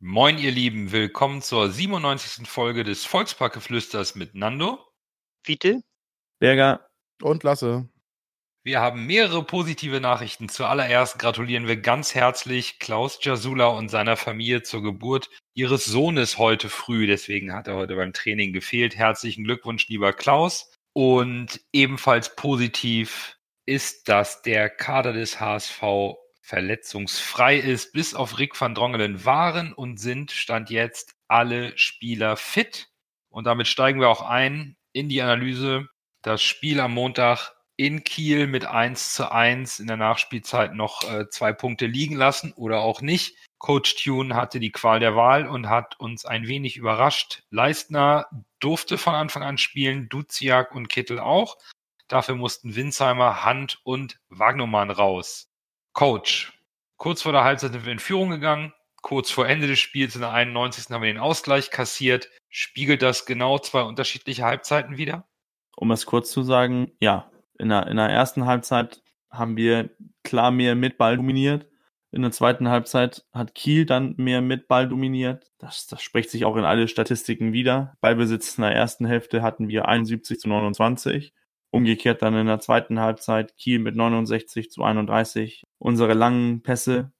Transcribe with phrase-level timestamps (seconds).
[0.00, 2.46] Moin, ihr Lieben, willkommen zur 97.
[2.46, 4.78] Folge des Volksparkgeflüsters mit Nando.
[5.44, 5.82] Fiete.
[6.38, 6.88] Berger.
[7.20, 7.88] Und Lasse.
[8.62, 10.48] Wir haben mehrere positive Nachrichten.
[10.48, 16.68] Zuallererst gratulieren wir ganz herzlich Klaus Jasula und seiner Familie zur Geburt ihres Sohnes heute
[16.68, 17.08] früh.
[17.08, 18.94] Deswegen hat er heute beim Training gefehlt.
[18.94, 20.72] Herzlichen Glückwunsch, lieber Klaus.
[20.92, 23.36] Und ebenfalls positiv
[23.66, 25.82] ist, dass der Kader des HSV
[26.48, 32.88] verletzungsfrei ist, bis auf Rick van Drongelen waren und sind Stand jetzt alle Spieler fit.
[33.28, 35.88] Und damit steigen wir auch ein in die Analyse.
[36.22, 41.28] Das Spiel am Montag in Kiel mit 1 zu 1 in der Nachspielzeit noch äh,
[41.28, 43.36] zwei Punkte liegen lassen oder auch nicht.
[43.58, 47.42] Coach Tune hatte die Qual der Wahl und hat uns ein wenig überrascht.
[47.50, 48.26] Leistner
[48.58, 51.58] durfte von Anfang an spielen, Duziak und Kittel auch.
[52.08, 55.47] Dafür mussten Winsheimer, Hand und Wagnumann raus.
[55.98, 56.52] Coach,
[56.96, 58.72] kurz vor der Halbzeit sind wir in Führung gegangen.
[59.02, 60.88] Kurz vor Ende des Spiels in der 91.
[60.90, 62.30] haben wir den Ausgleich kassiert.
[62.48, 65.26] Spiegelt das genau zwei unterschiedliche Halbzeiten wieder?
[65.74, 67.32] Um es kurz zu sagen, ja.
[67.58, 69.90] In der, in der ersten Halbzeit haben wir
[70.22, 71.66] klar mehr mit Ball dominiert.
[72.12, 75.50] In der zweiten Halbzeit hat Kiel dann mehr mit Ball dominiert.
[75.58, 77.96] Das, das spricht sich auch in alle Statistiken wieder.
[78.00, 81.34] Ballbesitz in der ersten Hälfte hatten wir 71 zu 29.
[81.70, 85.64] Umgekehrt dann in der zweiten Halbzeit Kiel mit 69 zu 31.
[85.78, 87.12] Unsere langen Pässe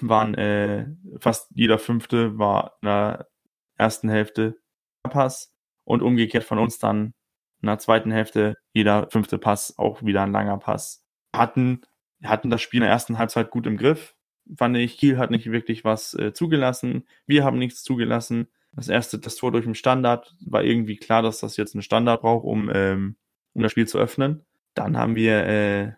[0.00, 0.86] waren äh,
[1.20, 3.28] fast jeder fünfte war in der
[3.76, 4.56] ersten Hälfte
[5.02, 7.14] Pass und umgekehrt von uns dann
[7.62, 11.04] in der zweiten Hälfte jeder fünfte Pass auch wieder ein langer Pass.
[11.34, 11.82] Hatten
[12.24, 14.14] hatten das Spiel in der ersten Halbzeit gut im Griff.
[14.56, 17.06] Fand ich, Kiel hat nicht wirklich was äh, zugelassen.
[17.26, 18.48] Wir haben nichts zugelassen.
[18.72, 22.20] Das erste, das Tor durch den Standard, war irgendwie klar, dass das jetzt einen Standard
[22.20, 23.16] braucht, um ähm,
[23.56, 24.44] um das Spiel zu öffnen.
[24.74, 25.92] Dann haben wir äh,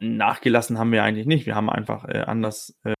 [0.00, 1.46] nachgelassen haben wir eigentlich nicht.
[1.46, 2.94] Wir haben einfach äh, anders äh,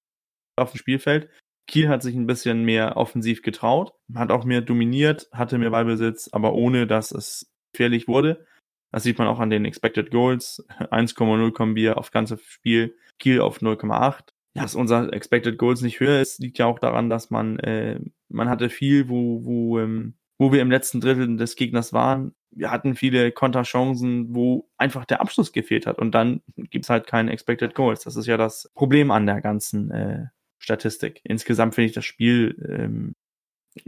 [0.56, 1.28] auf dem Spielfeld.
[1.66, 6.28] Kiel hat sich ein bisschen mehr offensiv getraut, hat auch mehr dominiert, hatte mehr Ballbesitz,
[6.32, 8.46] aber ohne dass es gefährlich wurde.
[8.92, 10.64] Das sieht man auch an den Expected Goals.
[10.78, 14.32] 1,0 kommen wir auf ganze Spiel, Kiel auf 0,8.
[14.54, 17.98] Ja, dass unser Expected Goals nicht höher ist, liegt ja auch daran, dass man, äh,
[18.28, 22.72] man hatte viel, wo, wo, ähm, wo wir im letzten Drittel des Gegners waren, wir
[22.72, 27.76] hatten viele Konterchancen, wo einfach der Abschluss gefehlt hat und dann gibt's halt keine Expected
[27.76, 28.02] Goals.
[28.02, 30.26] Das ist ja das Problem an der ganzen äh,
[30.58, 31.20] Statistik.
[31.22, 33.14] Insgesamt finde ich das Spiel ähm,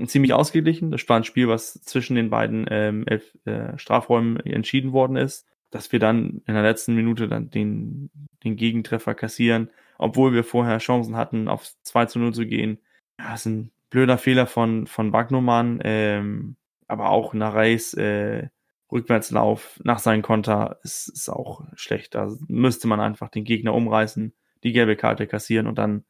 [0.07, 0.93] ziemlich ausgeglichen.
[0.93, 5.49] Das war ein Spiel, was zwischen den beiden ähm, elf, äh, Strafräumen entschieden worden ist.
[5.73, 8.13] Dass wir dann in der letzten Minute dann den,
[8.45, 12.79] den Gegentreffer kassieren, obwohl wir vorher Chancen hatten, auf 2 zu 0 zu gehen.
[13.19, 15.81] Ja, das ein blöder Fehler von, von Wagnumann.
[15.84, 16.56] Ähm,
[16.88, 18.49] aber auch nach Reis äh,
[18.91, 22.16] Rückwärtslauf nach seinem Konter ist, ist auch schlecht.
[22.16, 24.34] Da müsste man einfach den Gegner umreißen,
[24.65, 26.05] die gelbe Karte kassieren und dann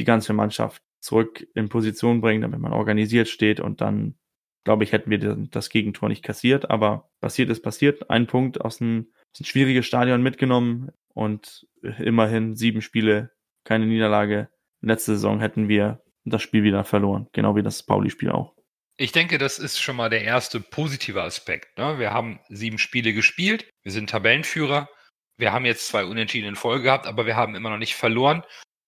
[0.00, 4.16] die ganze Mannschaft zurück in Position bringen, damit man organisiert steht und dann,
[4.64, 5.18] glaube ich, hätten wir
[5.48, 6.68] das Gegentor nicht kassiert.
[6.72, 8.10] Aber passiert ist passiert.
[8.10, 11.68] Ein Punkt aus einem, aus einem schwierigen Stadion mitgenommen und
[12.00, 13.30] immerhin sieben Spiele,
[13.62, 14.48] keine Niederlage.
[14.80, 18.54] Letzte Saison hätten wir das Spiel wieder verloren, genau wie das Pauli-Spiel auch.
[18.96, 21.78] Ich denke, das ist schon mal der erste positive Aspekt.
[21.78, 21.98] Ne?
[21.98, 24.88] Wir haben sieben Spiele gespielt, wir sind Tabellenführer,
[25.36, 28.42] wir haben jetzt zwei Unentschieden in Folge gehabt, aber wir haben immer noch nicht verloren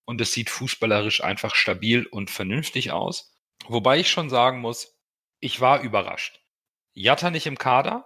[0.05, 3.33] und es sieht fußballerisch einfach stabil und vernünftig aus.
[3.67, 4.99] Wobei ich schon sagen muss,
[5.39, 6.41] ich war überrascht.
[6.93, 8.05] Jatta nicht im Kader,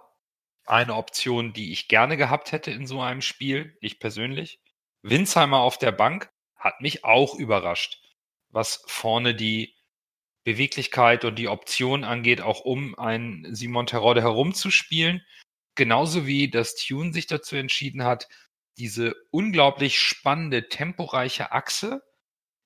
[0.64, 4.60] eine Option, die ich gerne gehabt hätte in so einem Spiel, ich persönlich.
[5.02, 8.00] Winsheimer auf der Bank hat mich auch überrascht,
[8.50, 9.74] was vorne die
[10.44, 15.24] Beweglichkeit und die Option angeht, auch um einen Simon Terodde herumzuspielen.
[15.74, 18.28] Genauso wie das Tune sich dazu entschieden hat,
[18.78, 22.02] diese unglaublich spannende, temporeiche Achse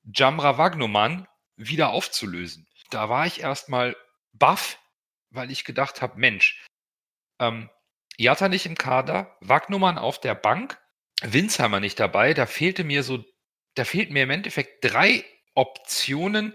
[0.05, 2.67] Jamra Wagnumann wieder aufzulösen.
[2.91, 3.97] Da war ich erstmal
[4.33, 4.79] baff,
[5.31, 6.65] weil ich gedacht habe, Mensch,
[7.39, 7.71] ähm,
[8.17, 10.79] Jatta nicht im Kader, Wagnumann auf der Bank,
[11.23, 13.25] Winsheimer nicht dabei, da fehlte mir so,
[13.75, 15.25] da fehlten mir im Endeffekt drei
[15.55, 16.55] Optionen,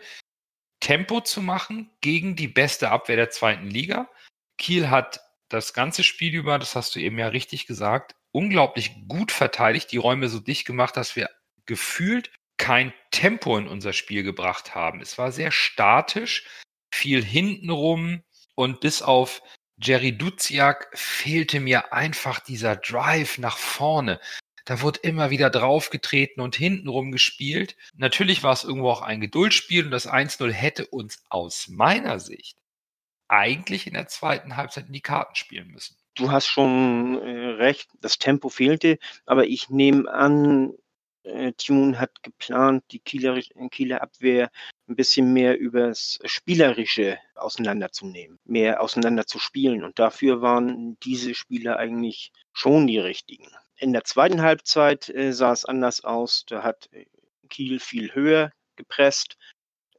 [0.80, 4.10] Tempo zu machen gegen die beste Abwehr der zweiten Liga.
[4.58, 9.32] Kiel hat das ganze Spiel über, das hast du eben ja richtig gesagt, unglaublich gut
[9.32, 11.30] verteidigt, die Räume so dicht gemacht, dass wir
[11.66, 15.02] gefühlt kein Tempo in unser Spiel gebracht haben.
[15.02, 16.46] Es war sehr statisch,
[16.94, 18.24] viel hintenrum
[18.56, 19.42] und bis auf
[19.78, 24.20] Jerry Duziak fehlte mir einfach dieser Drive nach vorne.
[24.66, 27.78] Da wurde immer wieder draufgetreten und hintenrum gespielt.
[27.96, 32.58] Natürlich war es irgendwo auch ein Geduldsspiel und das 1-0 hätte uns aus meiner Sicht
[33.28, 35.96] eigentlich in der zweiten Halbzeit in die Karten spielen müssen.
[36.16, 40.74] Du hast schon äh, recht, das Tempo fehlte, aber ich nehme an,
[41.24, 43.40] äh, Tune hat geplant, die Kieler,
[43.72, 44.50] Kieler Abwehr
[44.88, 49.84] ein bisschen mehr übers Spielerische auseinanderzunehmen, mehr auseinander zu spielen.
[49.84, 53.50] Und dafür waren diese Spieler eigentlich schon die richtigen.
[53.78, 56.46] In der zweiten Halbzeit äh, sah es anders aus.
[56.48, 57.06] Da hat äh,
[57.50, 59.38] Kiel viel höher gepresst.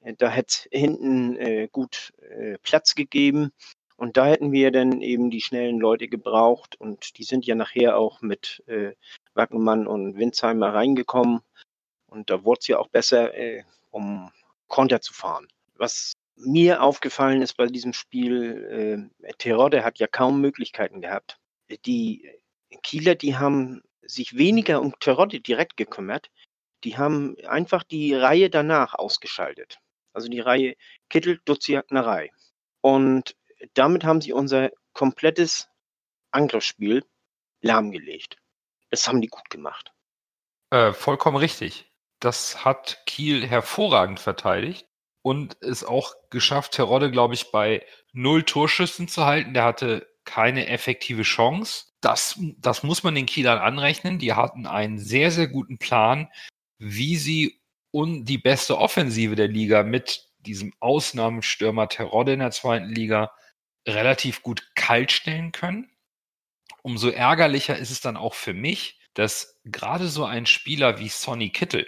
[0.00, 3.52] Äh, da hätte hinten äh, gut äh, Platz gegeben.
[3.96, 6.76] Und da hätten wir dann eben die schnellen Leute gebraucht.
[6.78, 8.92] Und die sind ja nachher auch mit äh,
[9.34, 11.40] Wackelmann und Winsheimer reingekommen.
[12.06, 14.30] Und da wurde es ja auch besser, äh, um
[14.68, 15.48] Konter zu fahren.
[15.74, 21.38] Was mir aufgefallen ist bei diesem Spiel, äh, Terodde hat ja kaum Möglichkeiten gehabt.
[21.84, 22.30] Die
[22.82, 26.30] Kieler, die haben sich weniger um Terodde direkt gekümmert.
[26.84, 29.78] Die haben einfach die Reihe danach ausgeschaltet.
[30.12, 30.76] Also die Reihe
[31.10, 32.30] Kittel, Duziak, Narei.
[32.80, 33.36] Und
[33.74, 35.68] damit haben sie unser komplettes
[36.30, 37.04] Angriffsspiel
[37.60, 38.36] lahmgelegt.
[38.90, 39.92] Das haben die gut gemacht.
[40.70, 41.90] Äh, vollkommen richtig.
[42.20, 44.88] Das hat Kiel hervorragend verteidigt
[45.22, 49.54] und es auch geschafft, Terodde, glaube ich, bei null Torschüssen zu halten.
[49.54, 51.86] Der hatte keine effektive Chance.
[52.02, 54.18] Das, das muss man den Kielern anrechnen.
[54.18, 56.28] Die hatten einen sehr, sehr guten Plan,
[56.78, 62.90] wie sie und die beste Offensive der Liga mit diesem Ausnahmenstürmer Terodde in der zweiten
[62.90, 63.32] Liga
[63.88, 65.90] relativ gut kalt stellen können.
[66.82, 71.50] Umso ärgerlicher ist es dann auch für mich, dass gerade so ein Spieler wie Sonny
[71.50, 71.86] Kittel,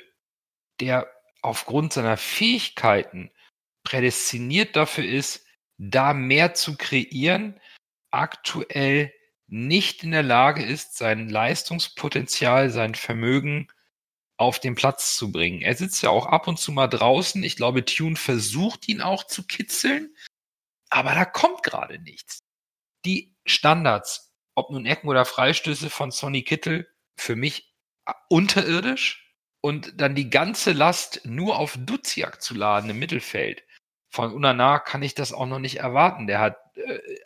[0.80, 1.06] der
[1.42, 3.30] aufgrund seiner Fähigkeiten
[3.84, 5.46] prädestiniert dafür ist,
[5.76, 7.60] da mehr zu kreieren,
[8.10, 9.12] aktuell
[9.46, 13.68] nicht in der Lage ist, sein Leistungspotenzial, sein Vermögen
[14.36, 15.62] auf den Platz zu bringen.
[15.62, 17.42] Er sitzt ja auch ab und zu mal draußen.
[17.42, 20.14] Ich glaube, Tune versucht ihn auch zu kitzeln,
[20.90, 22.40] aber da kommt gerade nichts.
[23.04, 27.74] Die Standards, ob nun Ecken oder Freistöße von Sonny Kittel, für mich
[28.28, 29.24] unterirdisch.
[29.60, 33.64] Und dann die ganze Last nur auf Duziak zu laden im Mittelfeld.
[34.08, 36.28] Von Unana kann ich das auch noch nicht erwarten.
[36.28, 36.67] Der hat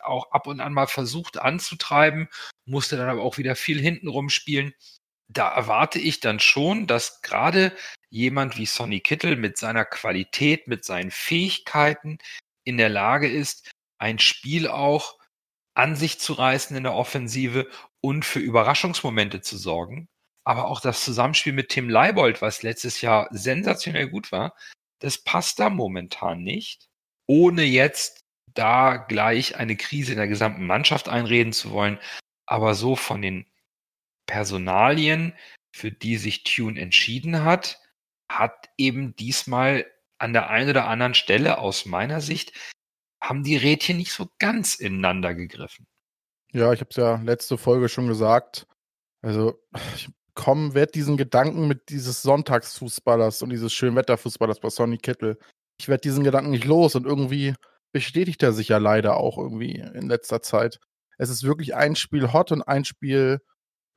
[0.01, 2.29] auch ab und an mal versucht anzutreiben,
[2.65, 4.73] musste dann aber auch wieder viel hintenrum spielen.
[5.27, 7.75] Da erwarte ich dann schon, dass gerade
[8.09, 12.19] jemand wie Sonny Kittel mit seiner Qualität, mit seinen Fähigkeiten
[12.63, 15.17] in der Lage ist, ein Spiel auch
[15.75, 17.67] an sich zu reißen in der Offensive
[18.01, 20.07] und für Überraschungsmomente zu sorgen.
[20.45, 24.55] Aber auch das Zusammenspiel mit Tim Leibold, was letztes Jahr sensationell gut war,
[24.99, 26.87] das passt da momentan nicht.
[27.27, 28.22] Ohne jetzt
[28.53, 31.99] da gleich eine Krise in der gesamten Mannschaft einreden zu wollen.
[32.45, 33.45] Aber so von den
[34.25, 35.33] Personalien,
[35.75, 37.79] für die sich Tune entschieden hat,
[38.29, 39.85] hat eben diesmal
[40.17, 42.53] an der einen oder anderen Stelle aus meiner Sicht
[43.21, 45.87] haben die Rädchen nicht so ganz ineinander gegriffen.
[46.51, 48.67] Ja, ich habe es ja letzte Folge schon gesagt.
[49.21, 49.61] Also
[49.95, 55.39] ich komme, werde diesen Gedanken mit dieses Sonntagsfußballers und dieses Schönwetterfußballers bei Sonny Kittel,
[55.79, 57.55] ich werde diesen Gedanken nicht los und irgendwie
[57.93, 60.79] bestätigt er sich ja leider auch irgendwie in letzter Zeit.
[61.17, 63.39] Es ist wirklich ein Spiel Hot und ein Spiel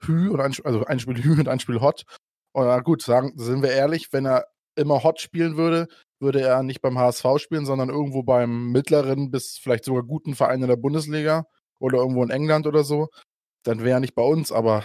[0.03, 2.05] Hü und ein, also ein Spiel Hü und ein Spiel Hot.
[2.53, 5.89] Und gut, sagen, sind wir ehrlich, wenn er immer Hot spielen würde,
[6.21, 10.63] würde er nicht beim HSV spielen, sondern irgendwo beim mittleren bis vielleicht sogar guten Verein
[10.63, 11.47] in der Bundesliga
[11.81, 13.09] oder irgendwo in England oder so.
[13.65, 14.85] Dann wäre er nicht bei uns, aber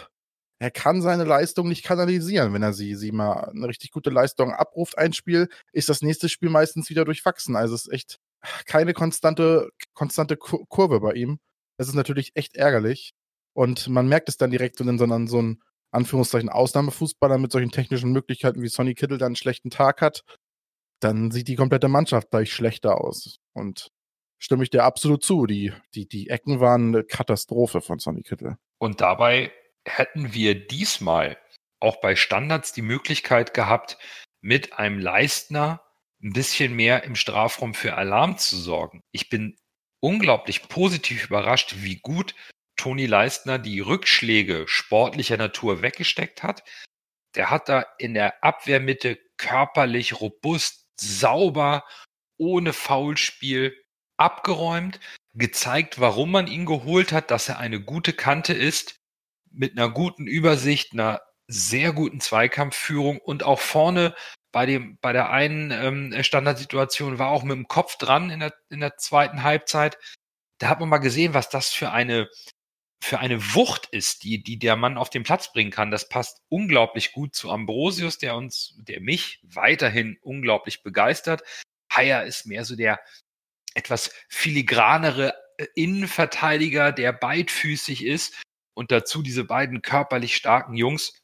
[0.60, 2.54] er kann seine Leistung nicht kanalisieren.
[2.54, 6.30] Wenn er sie, sie mal eine richtig gute Leistung abruft, ein Spiel, ist das nächste
[6.30, 7.56] Spiel meistens wieder durchwachsen.
[7.56, 8.20] Also es ist echt
[8.66, 11.40] keine konstante, konstante Kurve bei ihm.
[11.78, 13.14] Das ist natürlich echt ärgerlich.
[13.54, 18.12] Und man merkt es dann direkt, wenn dann so ein Anführungszeichen Ausnahmefußballer mit solchen technischen
[18.12, 20.24] Möglichkeiten wie Sonny Kittel dann einen schlechten Tag hat,
[21.02, 23.38] dann sieht die komplette Mannschaft gleich schlechter aus.
[23.54, 23.90] Und
[24.40, 25.46] stimme ich dir absolut zu.
[25.46, 28.56] Die, die, die Ecken waren eine Katastrophe von Sonny Kittel.
[28.80, 29.52] Und dabei
[29.86, 31.38] hätten wir diesmal
[31.80, 33.98] auch bei Standards die Möglichkeit gehabt,
[34.42, 35.82] mit einem Leistner
[36.24, 39.04] ein bisschen mehr im Strafraum für Alarm zu sorgen.
[39.12, 39.58] Ich bin
[40.00, 42.36] unglaublich positiv überrascht, wie gut
[42.76, 46.64] Toni Leistner die Rückschläge sportlicher Natur weggesteckt hat.
[47.36, 51.84] Der hat da in der Abwehrmitte körperlich robust, sauber,
[52.38, 53.76] ohne Foulspiel
[54.18, 55.00] abgeräumt,
[55.34, 58.96] gezeigt, warum man ihn geholt hat, dass er eine gute Kante ist,
[59.50, 64.16] mit einer guten Übersicht, einer sehr guten Zweikampfführung und auch vorne
[64.52, 68.54] bei dem, bei der einen ähm, Standardsituation war auch mit dem Kopf dran in der,
[68.70, 69.98] in der zweiten Halbzeit
[70.62, 72.30] da hat man mal gesehen, was das für eine,
[73.04, 75.90] für eine Wucht ist, die, die der Mann auf den Platz bringen kann.
[75.90, 81.42] Das passt unglaublich gut zu Ambrosius, der uns, der mich weiterhin unglaublich begeistert.
[81.92, 83.00] Haier ist mehr so der
[83.74, 88.40] etwas filigranere äh, Innenverteidiger, der beidfüßig ist
[88.76, 91.20] und dazu diese beiden körperlich starken Jungs.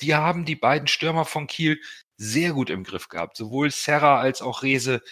[0.00, 1.80] Die haben die beiden Stürmer von Kiel
[2.22, 3.36] sehr gut im Griff gehabt.
[3.36, 5.02] Sowohl Serra als auch Rese.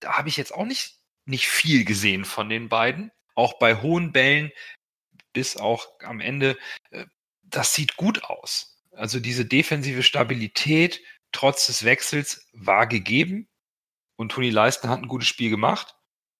[0.00, 3.10] Da habe ich jetzt auch nicht, nicht viel gesehen von den beiden.
[3.34, 4.52] Auch bei hohen Bällen
[5.32, 6.58] bis auch am Ende.
[6.90, 7.06] Äh,
[7.42, 8.78] das sieht gut aus.
[8.92, 11.00] Also diese defensive Stabilität
[11.32, 13.48] trotz des Wechsels war gegeben.
[14.16, 15.94] Und Toni Leisten hat ein gutes Spiel gemacht.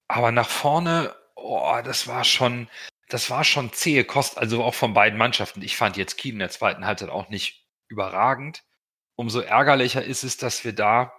[0.08, 2.68] Aber nach vorne, oh, das war schon,
[3.08, 5.62] das war schon zähe Kost, also auch von beiden Mannschaften.
[5.62, 8.64] Ich fand jetzt Kiel in der zweiten Halbzeit auch nicht überragend.
[9.18, 11.12] Umso ärgerlicher ist es, dass wir da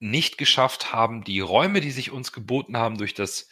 [0.00, 3.50] nicht geschafft haben, die Räume, die sich uns geboten haben, durch das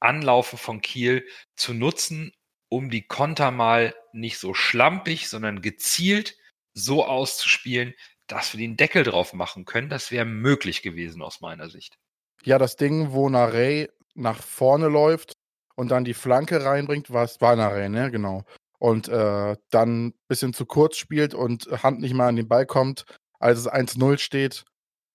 [0.00, 2.32] Anlaufen von Kiel zu nutzen,
[2.70, 6.38] um die Konter mal nicht so schlampig, sondern gezielt
[6.72, 7.94] so auszuspielen,
[8.26, 9.90] dass wir den Deckel drauf machen können.
[9.90, 11.98] Das wäre möglich gewesen aus meiner Sicht.
[12.44, 15.34] Ja, das Ding, wo Narey nach vorne läuft
[15.76, 18.10] und dann die Flanke reinbringt, war es war Narey, ne?
[18.10, 18.44] Genau.
[18.78, 22.66] Und äh, dann ein bisschen zu kurz spielt und Hand nicht mal an den Ball
[22.66, 23.04] kommt,
[23.38, 24.64] als es 1-0 steht.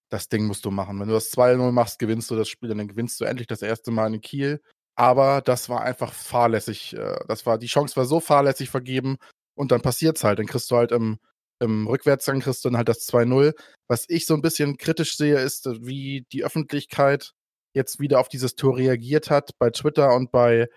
[0.10, 1.00] Das Ding musst du machen.
[1.00, 3.92] Wenn du das 2-0 machst, gewinnst du das Spiel, dann gewinnst du endlich das erste
[3.92, 4.62] Mal in Kiel.
[4.96, 6.94] Aber das war einfach fahrlässig.
[6.94, 9.18] Äh, das war, die Chance war so fahrlässig vergeben
[9.56, 10.40] und dann passiert es halt.
[10.40, 11.20] Dann kriegst du halt im,
[11.60, 13.54] im Rückwärtsgang kriegst du dann halt das 2-0.
[13.88, 17.34] Was ich so ein bisschen kritisch sehe, ist, wie die Öffentlichkeit
[17.74, 20.68] jetzt wieder auf dieses Tor reagiert hat bei Twitter und bei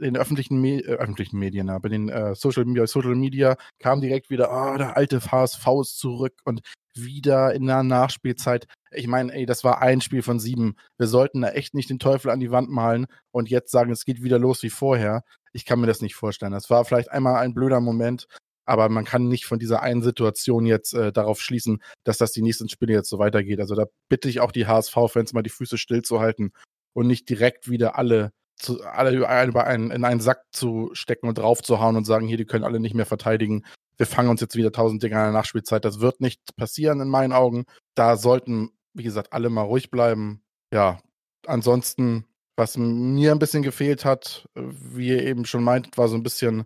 [0.00, 4.30] den öffentlichen, Me äh, öffentlichen Medien, bei den äh, Social, Media, Social Media kam direkt
[4.30, 6.62] wieder, oh, der alte HSV ist zurück und
[6.96, 8.66] wieder in der Nachspielzeit.
[8.92, 10.76] Ich meine, ey, das war ein Spiel von sieben.
[10.96, 14.04] Wir sollten da echt nicht den Teufel an die Wand malen und jetzt sagen, es
[14.04, 15.22] geht wieder los wie vorher.
[15.52, 16.52] Ich kann mir das nicht vorstellen.
[16.52, 18.26] Das war vielleicht einmal ein blöder Moment,
[18.64, 22.42] aber man kann nicht von dieser einen Situation jetzt äh, darauf schließen, dass das die
[22.42, 23.60] nächsten Spiele jetzt so weitergeht.
[23.60, 26.52] Also da bitte ich auch die HSV-Fans mal die Füße stillzuhalten
[26.94, 28.32] und nicht direkt wieder alle,
[28.64, 32.46] zu, alle über einen, in einen Sack zu stecken und draufzuhauen und sagen, hier, die
[32.46, 33.64] können alle nicht mehr verteidigen.
[33.96, 35.84] Wir fangen uns jetzt wieder tausend Dinge an der Nachspielzeit.
[35.84, 37.64] Das wird nicht passieren in meinen Augen.
[37.94, 40.42] Da sollten, wie gesagt, alle mal ruhig bleiben.
[40.72, 40.98] Ja,
[41.46, 46.22] ansonsten, was mir ein bisschen gefehlt hat, wie ihr eben schon meintet, war so ein
[46.22, 46.64] bisschen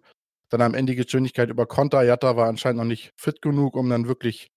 [0.51, 2.03] dann am Ende die Geschwindigkeit über Konter.
[2.03, 4.49] Jatta war anscheinend noch nicht fit genug, um dann wirklich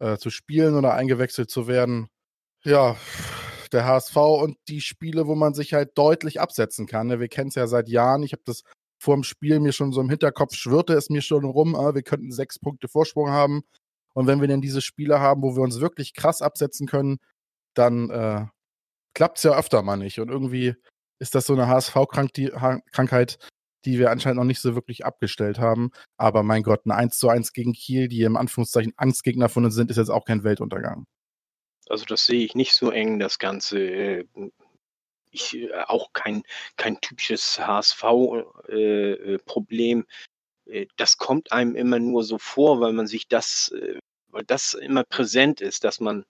[0.00, 2.08] äh, zu spielen oder eingewechselt zu werden.
[2.62, 2.96] Ja,
[3.72, 7.06] der HSV und die Spiele, wo man sich halt deutlich absetzen kann.
[7.08, 7.20] Ne?
[7.20, 8.22] Wir kennen es ja seit Jahren.
[8.22, 8.62] Ich habe das
[9.00, 12.02] vor dem Spiel mir schon so im Hinterkopf schwirrte es mir schon rum, äh, wir
[12.02, 13.62] könnten sechs Punkte Vorsprung haben.
[14.14, 17.18] Und wenn wir dann diese Spiele haben, wo wir uns wirklich krass absetzen können,
[17.74, 18.46] dann äh,
[19.14, 20.20] klappt es ja öfter mal nicht.
[20.20, 20.74] Und irgendwie
[21.18, 23.38] ist das so eine HSV-Krankheit,
[23.84, 25.90] die wir anscheinend noch nicht so wirklich abgestellt haben.
[26.18, 29.74] Aber mein Gott, ein 1 zu 1 gegen Kiel, die im Anführungszeichen Angstgegner von uns
[29.74, 31.06] sind, ist jetzt auch kein Weltuntergang.
[31.90, 33.80] Also das sehe ich nicht so eng, das Ganze.
[33.80, 34.26] Äh,
[35.32, 36.42] ich, äh, auch kein,
[36.76, 40.06] kein typisches HSV-Problem.
[40.66, 43.72] Äh, das kommt einem immer nur so vor, weil man sich das,
[44.28, 46.24] weil das immer präsent ist, dass man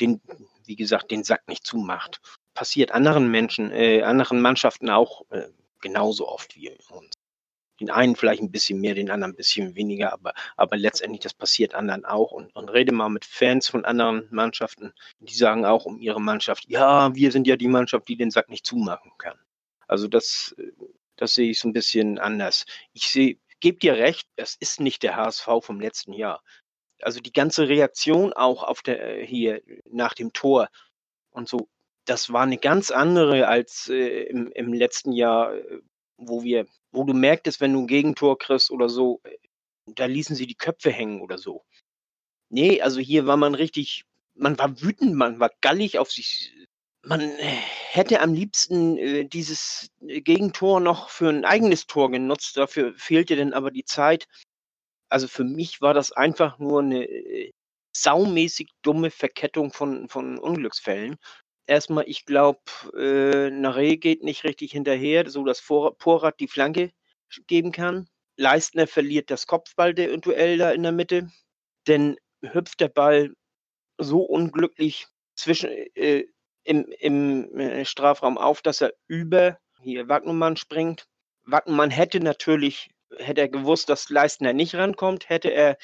[0.00, 0.20] den,
[0.64, 2.20] wie gesagt, den Sack nicht zumacht.
[2.54, 5.22] Passiert anderen Menschen, anderen Mannschaften auch.
[5.80, 7.13] Genauso oft wie uns.
[7.80, 11.34] Den einen vielleicht ein bisschen mehr, den anderen ein bisschen weniger, aber, aber letztendlich, das
[11.34, 12.32] passiert anderen auch.
[12.32, 16.64] Und, und rede mal mit Fans von anderen Mannschaften, die sagen auch um ihre Mannschaft,
[16.68, 19.38] ja, wir sind ja die Mannschaft, die den Sack nicht zumachen kann.
[19.88, 20.54] Also das,
[21.16, 22.64] das sehe ich so ein bisschen anders.
[22.92, 26.42] Ich sehe, gebe dir recht, es ist nicht der HSV vom letzten Jahr.
[27.00, 30.68] Also die ganze Reaktion auch auf der hier nach dem Tor
[31.30, 31.68] und so,
[32.04, 35.80] das war eine ganz andere als äh, im, im letzten Jahr, äh,
[36.16, 39.36] wo wir, wo du merktest, wenn du ein Gegentor kriegst oder so, äh,
[39.86, 41.64] da ließen sie die Köpfe hängen oder so.
[42.50, 46.52] Nee, also hier war man richtig, man war wütend, man war gallig auf sich.
[47.02, 53.36] Man hätte am liebsten äh, dieses Gegentor noch für ein eigenes Tor genutzt, dafür fehlte
[53.36, 54.26] denn aber die Zeit.
[55.10, 57.52] Also für mich war das einfach nur eine äh,
[57.96, 61.16] saumäßig dumme Verkettung von, von Unglücksfällen
[61.66, 62.60] erstmal, ich glaube,
[62.96, 66.92] äh, Nare geht nicht richtig hinterher, so dass Vor Porat die Flanke
[67.46, 68.08] geben kann.
[68.36, 71.30] Leistner verliert das Kopfballduell da in der Mitte.
[71.86, 73.34] Denn hüpft der Ball
[73.98, 75.06] so unglücklich
[75.36, 76.24] zwischen, äh,
[76.64, 81.06] im, im äh, Strafraum auf, dass er über hier Wagnumann springt.
[81.44, 85.76] Wagnumann hätte natürlich, hätte er gewusst, dass Leistner nicht rankommt, hätte er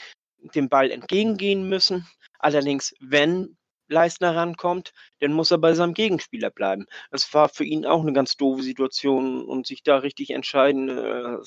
[0.55, 2.07] dem Ball entgegengehen müssen.
[2.39, 3.59] Allerdings, wenn
[3.91, 6.87] Leistner rankommt, dann muss er bei seinem Gegenspieler bleiben.
[7.11, 10.89] Das war für ihn auch eine ganz doofe Situation und sich da richtig entscheiden.
[10.89, 11.39] Äh,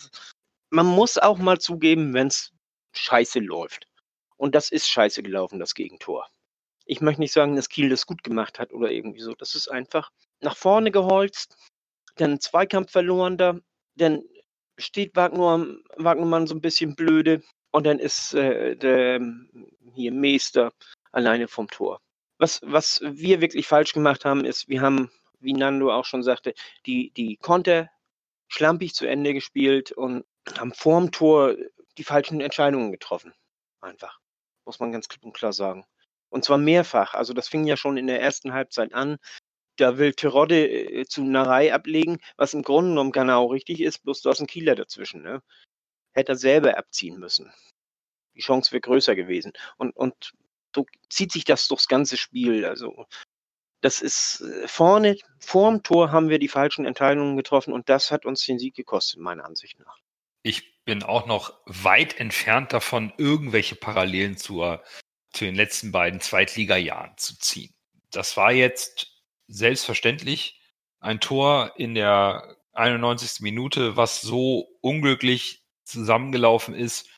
[0.69, 2.51] man muss auch mal zugeben, wenn es
[2.93, 3.87] scheiße läuft.
[4.37, 6.27] Und das ist scheiße gelaufen, das Gegentor.
[6.85, 9.33] Ich möchte nicht sagen, dass Kiel das gut gemacht hat oder irgendwie so.
[9.33, 11.55] Das ist einfach nach vorne geholzt,
[12.15, 13.57] dann Zweikampf verloren da,
[13.95, 14.23] dann
[14.77, 19.21] steht Wagner, Wagnermann so ein bisschen blöde und dann ist äh, der
[19.93, 20.73] hier Meester
[21.11, 22.01] alleine vom Tor.
[22.43, 25.09] Was, was wir wirklich falsch gemacht haben, ist, wir haben,
[25.39, 26.53] wie Nando auch schon sagte,
[26.85, 27.89] die, die Konter
[28.49, 30.25] schlampig zu Ende gespielt und
[30.57, 31.55] haben vorm Tor
[31.97, 33.33] die falschen Entscheidungen getroffen.
[33.79, 34.19] Einfach.
[34.65, 35.85] Muss man ganz klipp und klar sagen.
[36.27, 37.13] Und zwar mehrfach.
[37.13, 39.19] Also das fing ja schon in der ersten Halbzeit an.
[39.77, 44.21] Da will Terodde äh, zu Narei ablegen, was im Grunde genommen genau richtig ist, bloß
[44.21, 45.21] du hast einen Kieler dazwischen.
[45.21, 45.41] Ne?
[46.11, 47.53] Hätte er selber abziehen müssen.
[48.35, 49.53] Die Chance wäre größer gewesen.
[49.77, 50.33] Und, und
[50.75, 52.65] so zieht sich das durchs ganze Spiel.
[52.65, 53.05] Also
[53.81, 58.25] das ist äh, vorne, vorm Tor haben wir die falschen Entscheidungen getroffen und das hat
[58.25, 59.97] uns den Sieg gekostet, meiner Ansicht nach.
[60.41, 64.83] Ich bin auch noch weit entfernt davon, irgendwelche Parallelen zur,
[65.31, 67.73] zu den letzten beiden Zweitliga-Jahren zu ziehen.
[68.11, 69.07] Das war jetzt
[69.47, 70.61] selbstverständlich
[70.99, 73.41] ein Tor in der 91.
[73.41, 77.09] Minute, was so unglücklich zusammengelaufen ist,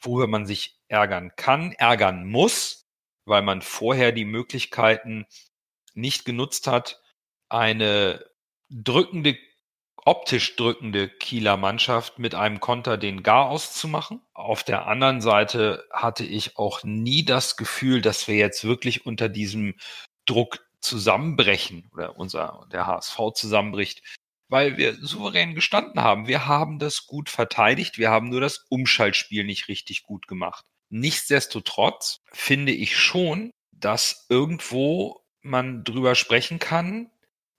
[0.00, 2.79] worüber man sich ärgern kann, ärgern muss,
[3.24, 5.26] weil man vorher die Möglichkeiten
[5.94, 7.00] nicht genutzt hat,
[7.48, 8.24] eine
[8.70, 9.36] drückende,
[9.96, 14.22] optisch drückende Kieler Mannschaft mit einem Konter den Gar auszumachen.
[14.32, 19.28] Auf der anderen Seite hatte ich auch nie das Gefühl, dass wir jetzt wirklich unter
[19.28, 19.74] diesem
[20.26, 24.02] Druck zusammenbrechen oder unser, der HSV zusammenbricht,
[24.48, 26.26] weil wir souverän gestanden haben.
[26.26, 27.98] Wir haben das gut verteidigt.
[27.98, 30.64] Wir haben nur das Umschaltspiel nicht richtig gut gemacht.
[30.90, 37.10] Nichtsdestotrotz finde ich schon, dass irgendwo man drüber sprechen kann,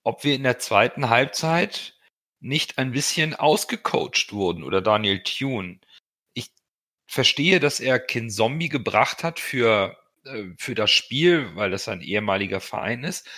[0.03, 1.97] ob wir in der zweiten Halbzeit
[2.39, 5.79] nicht ein bisschen ausgecoacht wurden oder Daniel Thune.
[6.33, 6.51] Ich
[7.07, 12.01] verstehe, dass er Kin Zombie gebracht hat für, äh, für das Spiel, weil das ein
[12.01, 13.29] ehemaliger Verein ist,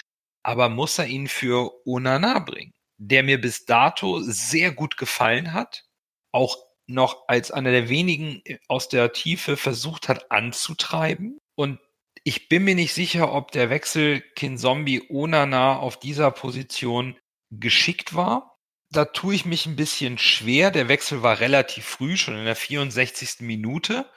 [0.41, 5.85] aber muss er ihn für Onana bringen, der mir bis dato sehr gut gefallen hat,
[6.31, 11.39] auch noch als einer der wenigen äh, aus der Tiefe versucht hat anzutreiben.
[11.55, 11.79] Und
[12.23, 17.17] ich bin mir nicht sicher, ob der Wechsel Kinzombie Onana auf dieser Position
[17.51, 18.57] geschickt war.
[18.91, 20.71] Da tue ich mich ein bisschen schwer.
[20.71, 23.41] Der Wechsel war relativ früh, schon in der 64.
[23.41, 24.09] Minute.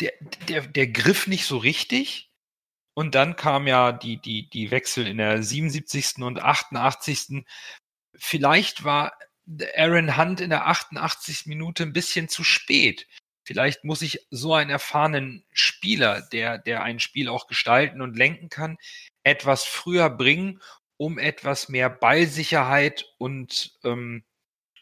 [0.00, 0.12] Der,
[0.48, 2.30] der, der griff nicht so richtig.
[2.94, 6.18] Und dann kam ja die, die, die Wechsel in der 77.
[6.18, 7.44] und 88.
[8.16, 9.12] Vielleicht war
[9.76, 11.46] Aaron Hunt in der 88.
[11.46, 13.06] Minute ein bisschen zu spät.
[13.44, 18.48] Vielleicht muss ich so einen erfahrenen Spieler, der, der ein Spiel auch gestalten und lenken
[18.48, 18.78] kann,
[19.24, 20.60] etwas früher bringen,
[20.96, 24.24] um etwas mehr Ballsicherheit und ähm,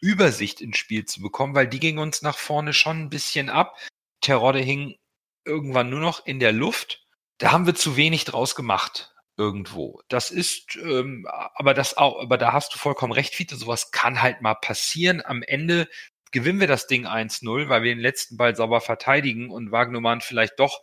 [0.00, 3.78] Übersicht ins Spiel zu bekommen, weil die ging uns nach vorne schon ein bisschen ab.
[4.20, 4.96] Terodde hing
[5.44, 7.06] irgendwann nur noch in der Luft.
[7.38, 10.02] Da haben wir zu wenig draus gemacht irgendwo.
[10.08, 14.20] Das ist, ähm, aber das auch, aber da hast du vollkommen recht, Fiete, sowas kann
[14.20, 15.22] halt mal passieren.
[15.24, 15.88] Am Ende
[16.32, 20.58] gewinnen wir das Ding 1-0, weil wir den letzten Ball sauber verteidigen und Wagnumann vielleicht
[20.58, 20.82] doch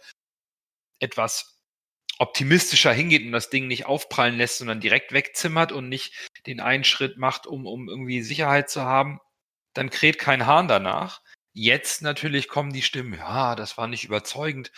[0.99, 1.59] etwas
[2.17, 6.85] optimistischer hingeht und das Ding nicht aufprallen lässt, sondern direkt wegzimmert und nicht den einen
[6.85, 9.19] Schritt macht, um, um irgendwie Sicherheit zu haben,
[9.73, 11.21] dann kräht kein Hahn danach.
[11.53, 14.71] Jetzt natürlich kommen die Stimmen, ja, das war nicht überzeugend.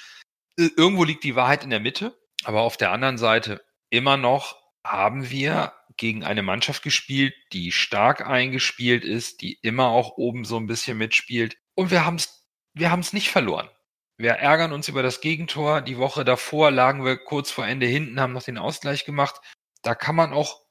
[0.57, 5.29] Irgendwo liegt die Wahrheit in der Mitte, aber auf der anderen Seite, immer noch haben
[5.29, 10.67] wir gegen eine Mannschaft gespielt, die stark eingespielt ist, die immer auch oben so ein
[10.67, 11.57] bisschen mitspielt.
[11.75, 12.37] Und wir haben es
[12.77, 13.69] wir haben's nicht verloren.
[14.17, 15.81] Wir ärgern uns über das Gegentor.
[15.81, 19.41] Die Woche davor lagen wir kurz vor Ende hinten, haben noch den Ausgleich gemacht.
[19.81, 20.61] Da kann man auch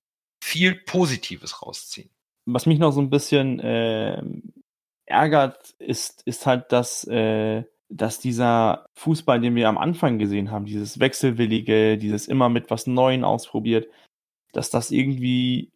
[0.40, 2.10] viel Positives rausziehen.
[2.44, 4.22] Was mich noch so ein bisschen äh,
[5.06, 10.64] ärgert, ist, ist halt, dass äh, dass dieser Fußball, den wir am Anfang gesehen haben,
[10.64, 13.88] dieses Wechselwillige, dieses immer mit was Neuem ausprobiert,
[14.52, 15.70] dass das irgendwie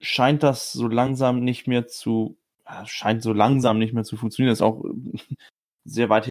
[0.00, 2.36] scheint das so langsam nicht mehr zu,
[2.84, 4.50] scheint so langsam nicht mehr zu funktionieren.
[4.50, 4.84] Das ist auch
[5.84, 6.28] sehr weit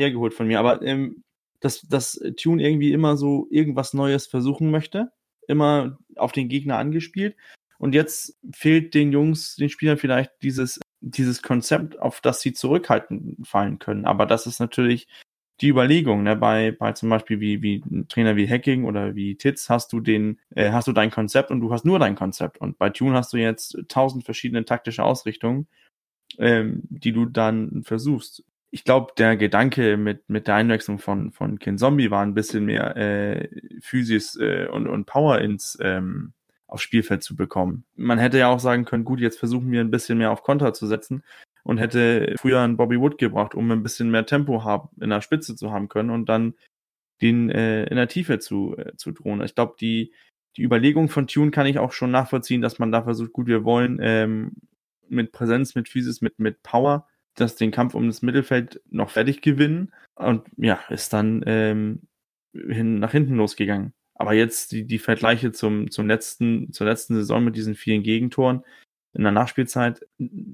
[0.00, 1.22] hergeholt von mir, aber ähm,
[1.60, 5.12] dass, dass Tune irgendwie immer so irgendwas Neues versuchen möchte,
[5.48, 7.36] immer auf den Gegner angespielt.
[7.78, 13.36] Und jetzt fehlt den Jungs, den Spielern vielleicht dieses dieses Konzept, auf das sie zurückhalten
[13.44, 14.06] fallen können.
[14.06, 15.06] Aber das ist natürlich
[15.60, 16.34] die Überlegung, ne?
[16.34, 20.00] bei, bei zum Beispiel wie, wie ein Trainer wie Hacking oder wie Titz hast du
[20.00, 22.58] den, äh, hast du dein Konzept und du hast nur dein Konzept.
[22.58, 25.68] Und bei Tune hast du jetzt tausend verschiedene taktische Ausrichtungen,
[26.38, 28.44] ähm, die du dann versuchst.
[28.70, 32.64] ich glaube, der Gedanke mit, mit der Einwechslung von, von Kin Zombie war ein bisschen
[32.64, 33.48] mehr äh,
[33.80, 36.32] Physis äh, und, und Power ins ähm,
[36.66, 37.84] aufs Spielfeld zu bekommen.
[37.96, 40.72] Man hätte ja auch sagen können, gut, jetzt versuchen wir ein bisschen mehr auf Konter
[40.72, 41.22] zu setzen
[41.62, 45.20] und hätte früher einen Bobby Wood gebracht, um ein bisschen mehr Tempo haben, in der
[45.20, 46.54] Spitze zu haben können und dann
[47.22, 49.42] den äh, in der Tiefe zu, äh, zu drohen.
[49.42, 50.12] Ich glaube, die,
[50.56, 53.64] die Überlegung von Tune kann ich auch schon nachvollziehen, dass man da versucht, gut, wir
[53.64, 54.52] wollen ähm,
[55.08, 59.42] mit Präsenz, mit Physis, mit, mit Power, dass den Kampf um das Mittelfeld noch fertig
[59.42, 62.02] gewinnen und ja, ist dann ähm,
[62.52, 63.92] hin, nach hinten losgegangen.
[64.14, 68.64] Aber jetzt die, die Vergleiche zum, zum letzten, zur letzten Saison mit diesen vielen Gegentoren
[69.12, 70.06] in der Nachspielzeit,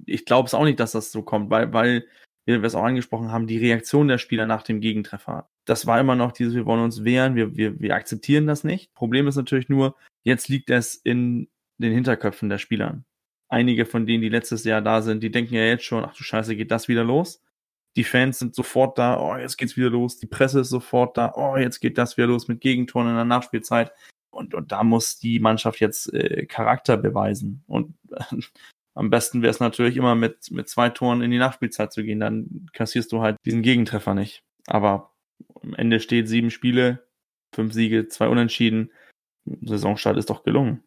[0.06, 2.06] ich glaube es auch nicht, dass das so kommt, weil, weil
[2.46, 5.48] wir es auch angesprochen haben, die Reaktion der Spieler nach dem Gegentreffer.
[5.66, 8.92] Das war immer noch dieses, wir wollen uns wehren, wir, wir, wir akzeptieren das nicht.
[8.94, 9.94] Problem ist natürlich nur,
[10.24, 13.02] jetzt liegt es in den Hinterköpfen der Spieler.
[13.48, 16.22] Einige von denen, die letztes Jahr da sind, die denken ja jetzt schon, ach du
[16.22, 17.42] Scheiße, geht das wieder los?
[17.96, 20.18] Die Fans sind sofort da, oh, jetzt geht's wieder los.
[20.18, 23.24] Die Presse ist sofort da, oh, jetzt geht das wieder los mit Gegentoren in der
[23.24, 23.92] Nachspielzeit.
[24.30, 27.64] Und, und da muss die Mannschaft jetzt äh, Charakter beweisen.
[27.66, 28.22] Und äh,
[28.94, 32.20] am besten wäre es natürlich immer mit, mit zwei Toren in die Nachspielzeit zu gehen.
[32.20, 34.44] Dann kassierst du halt diesen Gegentreffer nicht.
[34.66, 35.12] Aber
[35.62, 37.06] am Ende steht sieben Spiele,
[37.54, 38.92] fünf Siege, zwei Unentschieden.
[39.62, 40.84] Saisonstart ist doch gelungen.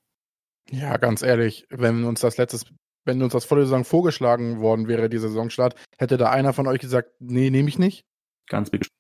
[0.72, 2.66] Ja, ganz ehrlich, wenn uns das letztes
[3.06, 6.80] wenn uns das volle Saison vorgeschlagen worden wäre, dieser Saisonstart, hätte da einer von euch
[6.80, 8.06] gesagt, nee, nehme ich nicht?
[8.48, 8.92] Ganz bestimmt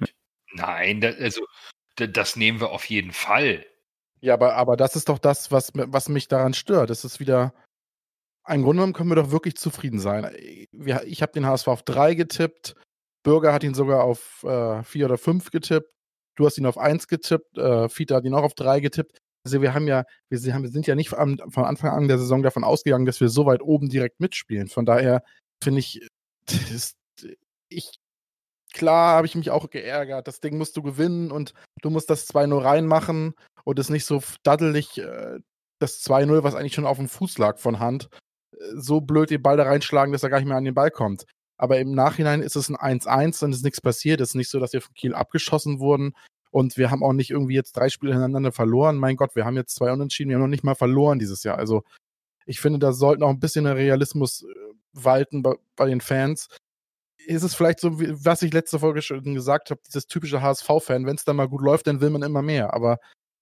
[0.00, 0.14] nicht.
[0.52, 1.42] Nein, das, also
[1.96, 3.64] das nehmen wir auf jeden Fall.
[4.20, 6.90] Ja, aber, aber das ist doch das, was, was mich daran stört.
[6.90, 7.54] Das ist wieder,
[8.48, 10.30] im Grunde genommen können wir doch wirklich zufrieden sein.
[11.06, 12.74] Ich habe den HSV auf 3 getippt,
[13.22, 15.90] Bürger hat ihn sogar auf 4 äh, oder 5 getippt,
[16.36, 19.18] du hast ihn auf 1 getippt, äh, Fiete hat ihn auch auf 3 getippt.
[19.46, 23.06] Also wir haben ja, wir, sind ja nicht von Anfang an der Saison davon ausgegangen,
[23.06, 24.66] dass wir so weit oben direkt mitspielen.
[24.66, 25.22] Von daher
[25.62, 26.04] finde ich,
[26.74, 26.96] ist,
[27.68, 28.00] ich,
[28.74, 30.26] klar habe ich mich auch geärgert.
[30.26, 34.20] Das Ding musst du gewinnen und du musst das 2-0 reinmachen und es nicht so
[34.42, 35.38] daddelig, äh,
[35.78, 38.08] das 2-0, was eigentlich schon auf dem Fuß lag von Hand,
[38.50, 40.90] äh, so blöd den Ball da reinschlagen, dass er gar nicht mehr an den Ball
[40.90, 41.24] kommt.
[41.56, 44.20] Aber im Nachhinein ist es ein 1-1, dann ist nichts passiert.
[44.20, 46.14] Es ist nicht so, dass wir von Kiel abgeschossen wurden.
[46.56, 48.96] Und wir haben auch nicht irgendwie jetzt drei Spiele hintereinander verloren.
[48.96, 51.58] Mein Gott, wir haben jetzt zwei Unentschieden, wir haben noch nicht mal verloren dieses Jahr.
[51.58, 51.82] Also
[52.46, 54.46] ich finde, da sollte noch ein bisschen Realismus äh,
[54.94, 56.48] walten bei, bei den Fans.
[57.18, 61.04] Ist es vielleicht so, wie, was ich letzte Folge schon gesagt habe, dieses typische HSV-Fan,
[61.04, 62.72] wenn es dann mal gut läuft, dann will man immer mehr.
[62.72, 63.00] Aber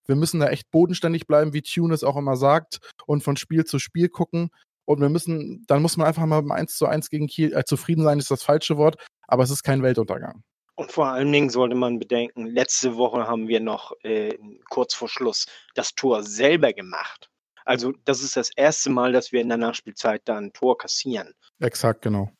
[0.08, 3.64] wir müssen da echt bodenständig bleiben, wie Tune es auch immer sagt, und von Spiel
[3.64, 4.50] zu Spiel gucken.
[4.86, 8.02] Und wir müssen, dann muss man einfach mal 1 zu 1 gegen Kiel, äh, zufrieden
[8.02, 8.96] sein ist das falsche Wort,
[9.28, 10.42] aber es ist kein Weltuntergang.
[10.76, 14.36] Und vor allen Dingen sollte man bedenken, letzte Woche haben wir noch äh,
[14.68, 17.30] kurz vor Schluss das Tor selber gemacht.
[17.64, 21.32] Also das ist das erste Mal, dass wir in der Nachspielzeit da ein Tor kassieren.
[21.60, 22.30] Exakt, genau.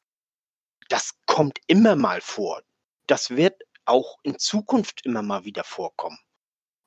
[0.88, 2.62] Das kommt immer mal vor.
[3.06, 6.18] Das wird auch in Zukunft immer mal wieder vorkommen.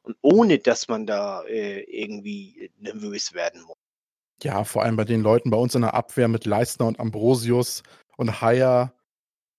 [0.04, 3.78] Und ohne dass man da äh, irgendwie nervös werden muss.
[4.44, 7.82] Ja, vor allem bei den Leuten bei uns in der Abwehr mit Leistner und Ambrosius
[8.18, 8.94] und Haier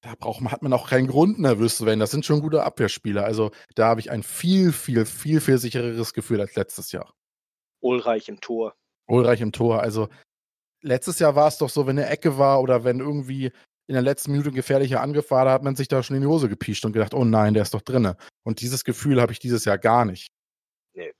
[0.00, 2.00] da braucht man, hat man auch keinen Grund, nervös zu werden.
[2.00, 3.24] Das sind schon gute Abwehrspieler.
[3.24, 7.12] Also da habe ich ein viel, viel, viel, viel sichereres Gefühl als letztes Jahr.
[7.80, 8.76] Ulreich im Tor.
[9.06, 9.80] Ulreich im Tor.
[9.80, 10.08] Also
[10.82, 13.50] letztes Jahr war es doch so, wenn eine Ecke war oder wenn irgendwie
[13.88, 16.22] in der letzten Minute ein gefährlicher Angriff war, da hat man sich da schon in
[16.22, 18.16] die Hose gepiescht und gedacht, oh nein, der ist doch drinne.
[18.44, 20.30] Und dieses Gefühl habe ich dieses Jahr gar nicht.
[20.92, 21.12] Nee.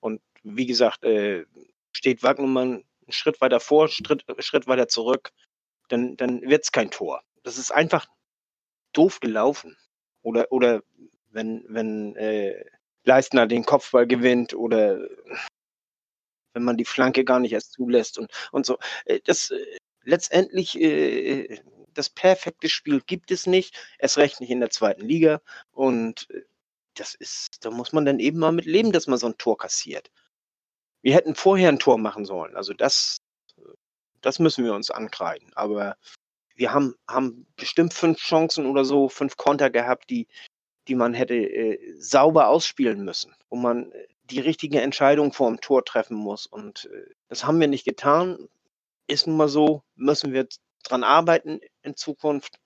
[0.00, 1.44] Und wie gesagt, äh,
[1.90, 5.30] steht Wagnumann einen Schritt weiter vor, Schritt, Schritt weiter zurück,
[5.88, 8.06] dann, dann wird es kein Tor das ist einfach
[8.92, 9.76] doof gelaufen.
[10.22, 10.82] Oder, oder
[11.30, 12.64] wenn, wenn äh,
[13.04, 15.00] Leistner den Kopfball gewinnt oder
[16.52, 18.78] wenn man die Flanke gar nicht erst zulässt und, und so.
[19.04, 21.60] Äh, das äh, letztendlich äh,
[21.94, 25.40] das perfekte Spiel gibt es nicht, erst recht nicht in der zweiten Liga.
[25.72, 26.42] Und äh,
[26.94, 29.58] das ist, da muss man dann eben mal mit leben, dass man so ein Tor
[29.58, 30.10] kassiert.
[31.02, 32.56] Wir hätten vorher ein Tor machen sollen.
[32.56, 33.18] Also das,
[34.20, 35.52] das müssen wir uns ankreiden.
[35.54, 35.96] Aber
[36.54, 40.26] wir haben, haben bestimmt fünf Chancen oder so, fünf Konter gehabt, die,
[40.88, 45.60] die man hätte äh, sauber ausspielen müssen, wo man äh, die richtige Entscheidung vor dem
[45.60, 46.46] Tor treffen muss.
[46.46, 48.48] Und äh, das haben wir nicht getan.
[49.06, 50.46] Ist nun mal so, müssen wir
[50.84, 52.58] dran arbeiten in Zukunft.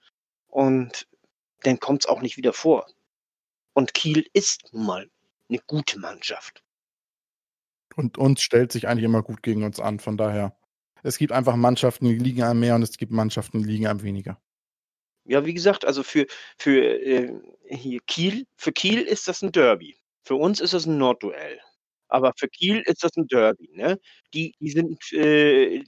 [0.49, 1.07] Und
[1.63, 2.87] dann kommt es auch nicht wieder vor.
[3.75, 5.11] Und Kiel ist nun mal
[5.49, 6.63] eine gute Mannschaft.
[7.95, 10.57] Und uns stellt sich eigentlich immer gut gegen uns an, von daher.
[11.07, 14.03] Es gibt einfach Mannschaften, die liegen einem mehr und es gibt Mannschaften, die liegen einem
[14.03, 14.41] weniger.
[15.25, 16.27] Ja, wie gesagt, also für,
[16.59, 17.33] für äh,
[17.69, 19.97] hier Kiel, für Kiel ist das ein Derby.
[20.25, 21.61] Für uns ist das ein Nordduell.
[22.09, 23.99] Aber für Kiel ist das ein Derby, ne?
[24.35, 25.81] Die, die sind, äh,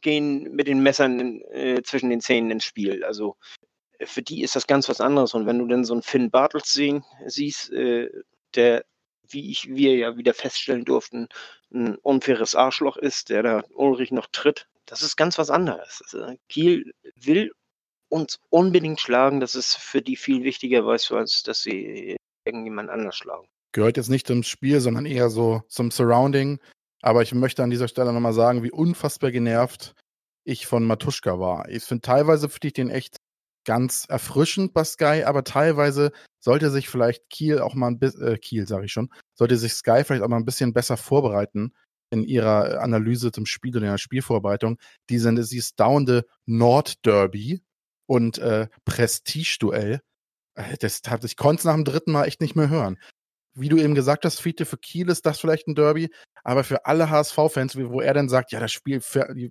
[0.00, 3.04] gehen mit den Messern äh, zwischen den Zähnen ins Spiel.
[3.04, 3.36] Also
[4.02, 5.34] für die ist das ganz was anderes.
[5.34, 8.08] Und wenn du dann so einen Finn Bartels sehen, siehst, äh,
[8.54, 8.84] der,
[9.32, 11.28] wie ich, wir ja wieder feststellen durften,
[11.72, 16.02] ein unfaires Arschloch ist, der da Ulrich noch tritt, das ist ganz was anderes.
[16.04, 17.52] Also Kiel will
[18.08, 19.40] uns unbedingt schlagen.
[19.40, 23.46] Das ist für die viel wichtiger, weißt du, als dass sie irgendjemand anders schlagen.
[23.72, 26.60] Gehört jetzt nicht zum Spiel, sondern eher so zum Surrounding.
[27.00, 29.94] Aber ich möchte an dieser Stelle nochmal sagen, wie unfassbar genervt
[30.44, 31.68] ich von Matuschka war.
[31.68, 33.16] Ich finde, teilweise finde ich den echt
[33.64, 38.38] ganz erfrischend bei Sky, aber teilweise sollte sich vielleicht Kiel auch mal ein bisschen, äh,
[38.38, 41.72] Kiel sage ich schon, sollte sich Sky vielleicht auch mal ein bisschen besser vorbereiten
[42.10, 44.78] in ihrer Analyse zum Spiel und in der Spielvorbereitung.
[45.08, 47.62] Diese, dieses dauernde Nord-Derby
[48.06, 50.00] und äh, Prestige-Duell,
[50.54, 52.98] äh, das ich konnte es nach dem dritten Mal echt nicht mehr hören.
[53.54, 56.10] Wie du eben gesagt hast, Fiete, für Kiel ist das vielleicht ein Derby,
[56.42, 59.02] aber für alle HSV-Fans, wo er dann sagt, ja, das Spiel,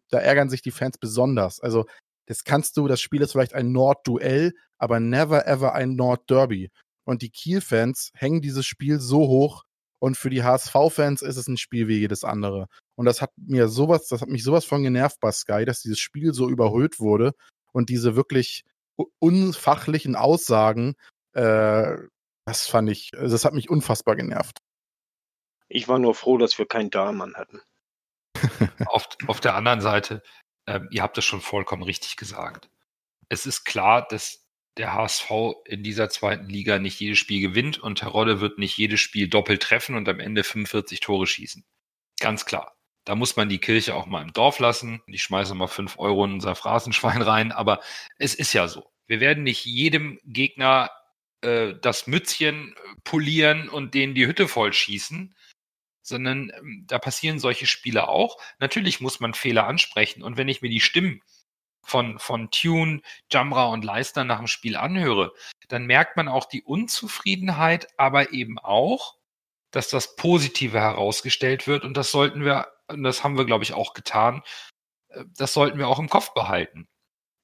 [0.10, 1.60] da ärgern sich die Fans besonders.
[1.60, 1.86] Also,
[2.28, 6.70] das kannst du, das Spiel ist vielleicht ein Nord-Duell, aber never ever ein Nord-Derby.
[7.04, 9.64] Und die Kiel-Fans hängen dieses Spiel so hoch
[10.00, 12.68] und für die HSV-Fans ist es ein Spiel wie jedes andere.
[12.96, 16.00] Und das hat mir sowas, das hat mich sowas von genervt bei Sky, dass dieses
[16.00, 17.34] Spiel so überhöht wurde
[17.72, 18.64] und diese wirklich
[19.20, 20.96] unfachlichen Aussagen,
[21.34, 21.98] äh,
[22.46, 24.58] das fand ich, das hat mich unfassbar genervt.
[25.68, 27.62] Ich war nur froh, dass wir keinen Dahlmann hatten.
[28.88, 30.22] auf, auf der anderen Seite,
[30.72, 32.70] äh, ihr habt es schon vollkommen richtig gesagt.
[33.30, 34.46] Es ist klar, dass
[34.78, 35.30] der HSV
[35.66, 39.62] in dieser zweiten Liga nicht jedes Spiel gewinnt und Terodde wird nicht jedes Spiel doppelt
[39.62, 41.66] treffen und am Ende 45 Tore schießen.
[42.20, 42.76] Ganz klar.
[43.04, 45.02] Da muss man die Kirche auch mal im Dorf lassen.
[45.08, 47.82] Ich schmeiße mal fünf Euro in unser Phrasenschwein rein, aber
[48.18, 48.92] es ist ja so.
[49.08, 50.92] Wir werden nicht jedem Gegner
[51.42, 55.36] äh, das Mützchen polieren und denen die Hütte voll schießen
[56.02, 58.38] sondern ähm, da passieren solche Spiele auch.
[58.60, 60.24] Natürlich muss man Fehler ansprechen.
[60.24, 61.22] Und wenn ich mir die Stimmen
[61.84, 65.34] von, von Tune, Jamra und Leister nach dem Spiel anhöre,
[65.68, 69.18] dann merkt man auch die Unzufriedenheit, aber eben auch,
[69.72, 71.86] dass das Positive herausgestellt wird.
[71.86, 74.44] Und das sollten wir, und das haben wir, glaube ich, auch getan,
[75.10, 76.88] äh, das sollten wir auch im Kopf behalten.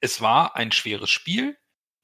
[0.02, 1.58] Es war ein schweres Spiel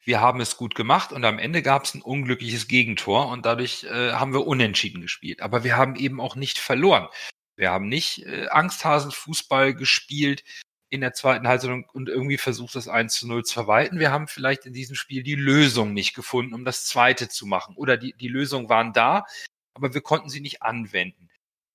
[0.06, 3.86] wir haben es gut gemacht und am Ende gab es ein unglückliches Gegentor und dadurch
[3.86, 5.42] äh, haben wir unentschieden gespielt.
[5.42, 7.08] Aber wir haben eben auch nicht verloren.
[7.56, 10.44] Wir haben nicht äh, Angsthasenfußball gespielt
[10.89, 14.00] in der zweiten Halbzeit und, irgendwie versucht, das 1 zu 0 zu verwalten.
[14.00, 17.76] Wir haben vielleicht in diesem Spiel die Lösung nicht gefunden, um das zweite zu machen.
[17.76, 19.26] Oder die, die Lösungen waren da,
[19.74, 21.30] aber wir konnten sie nicht anwenden.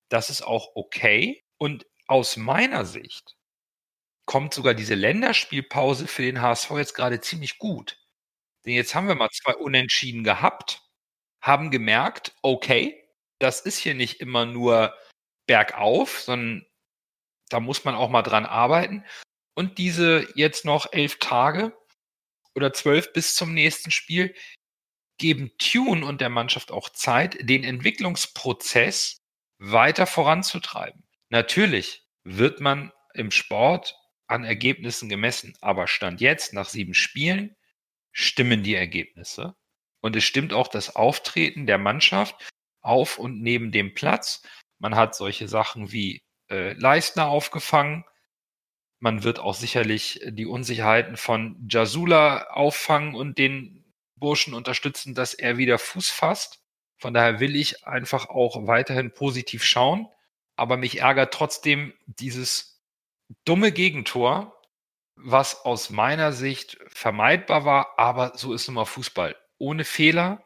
[0.09, 1.43] Das ist auch okay.
[1.57, 3.35] Und aus meiner Sicht
[4.25, 7.98] kommt sogar diese Länderspielpause für den HSV jetzt gerade ziemlich gut.
[8.69, 10.83] Denn jetzt haben wir mal zwei Unentschieden gehabt,
[11.41, 13.03] haben gemerkt, okay,
[13.39, 14.95] das ist hier nicht immer nur
[15.47, 16.67] bergauf, sondern
[17.49, 19.03] da muss man auch mal dran arbeiten.
[19.55, 21.75] Und diese jetzt noch elf Tage
[22.53, 24.35] oder zwölf bis zum nächsten Spiel
[25.17, 29.17] geben Tune und der Mannschaft auch Zeit, den Entwicklungsprozess
[29.57, 31.09] weiter voranzutreiben.
[31.29, 33.95] Natürlich wird man im Sport
[34.27, 37.55] an Ergebnissen gemessen, aber Stand jetzt nach sieben Spielen
[38.11, 39.55] stimmen die Ergebnisse.
[40.01, 42.49] Und es stimmt auch das Auftreten der Mannschaft
[42.81, 44.41] auf und neben dem Platz.
[44.79, 48.05] Man hat solche Sachen wie äh, Leistner aufgefangen.
[48.99, 55.57] Man wird auch sicherlich die Unsicherheiten von Jasula auffangen und den Burschen unterstützen, dass er
[55.57, 56.61] wieder Fuß fasst.
[56.97, 60.07] Von daher will ich einfach auch weiterhin positiv schauen.
[60.55, 62.81] Aber mich ärgert trotzdem dieses
[63.45, 64.58] dumme Gegentor,
[65.21, 69.35] was aus meiner Sicht vermeidbar war, aber so ist nun mal Fußball.
[69.57, 70.45] Ohne Fehler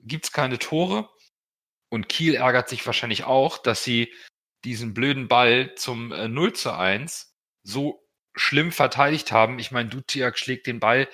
[0.00, 1.08] gibt es keine Tore.
[1.88, 4.12] Und Kiel ärgert sich wahrscheinlich auch, dass sie
[4.64, 9.58] diesen blöden Ball zum äh, 0 zu 1 so schlimm verteidigt haben.
[9.58, 11.08] Ich meine, Dutiak schlägt den Ball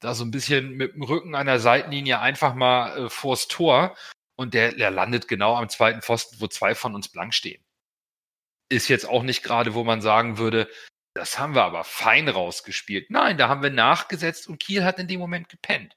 [0.00, 3.96] da so ein bisschen mit dem Rücken an der Seitenlinie einfach mal äh, vors Tor
[4.36, 7.62] und der, der landet genau am zweiten Pfosten, wo zwei von uns blank stehen.
[8.70, 10.68] Ist jetzt auch nicht gerade, wo man sagen würde,
[11.14, 13.10] das haben wir aber fein rausgespielt.
[13.10, 15.96] Nein, da haben wir nachgesetzt und Kiel hat in dem Moment gepennt.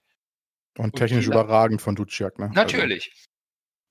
[0.77, 2.45] Und technisch und überragend von Duciak, ne?
[2.45, 3.11] Also Natürlich.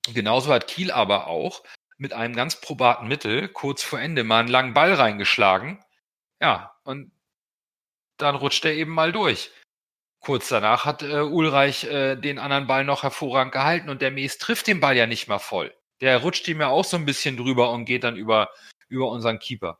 [0.05, 0.15] Also.
[0.15, 1.63] Genauso hat Kiel aber auch
[1.97, 5.81] mit einem ganz probaten Mittel kurz vor Ende mal einen langen Ball reingeschlagen.
[6.41, 7.11] Ja, und
[8.17, 9.51] dann rutscht er eben mal durch.
[10.19, 14.37] Kurz danach hat äh, Ulreich äh, den anderen Ball noch hervorragend gehalten und der Mees
[14.37, 15.73] trifft den Ball ja nicht mal voll.
[16.01, 18.49] Der rutscht ihm ja auch so ein bisschen drüber und geht dann über,
[18.89, 19.79] über unseren Keeper.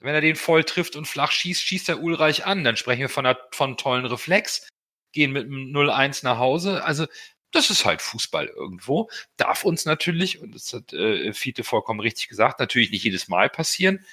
[0.00, 2.64] Wenn er den voll trifft und flach schießt, schießt er Ulreich an.
[2.64, 4.68] Dann sprechen wir von einer von tollen Reflex,
[5.12, 6.82] gehen mit einem 0-1 nach Hause.
[6.84, 7.06] Also
[7.52, 9.10] das ist halt Fußball irgendwo.
[9.36, 13.50] Darf uns natürlich, und das hat äh, Fiete vollkommen richtig gesagt, natürlich nicht jedes Mal
[13.50, 14.04] passieren.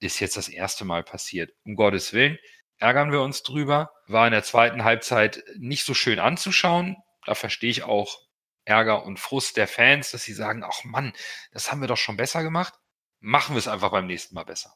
[0.00, 1.52] Ist jetzt das erste Mal passiert.
[1.64, 2.38] Um Gottes Willen.
[2.78, 3.92] ärgern wir uns drüber.
[4.06, 6.96] War in der zweiten Halbzeit nicht so schön anzuschauen.
[7.26, 8.20] Da verstehe ich auch
[8.64, 11.12] Ärger und Frust der Fans, dass sie sagen, ach Mann,
[11.52, 12.74] das haben wir doch schon besser gemacht.
[13.20, 14.70] Machen wir es einfach beim nächsten Mal besser.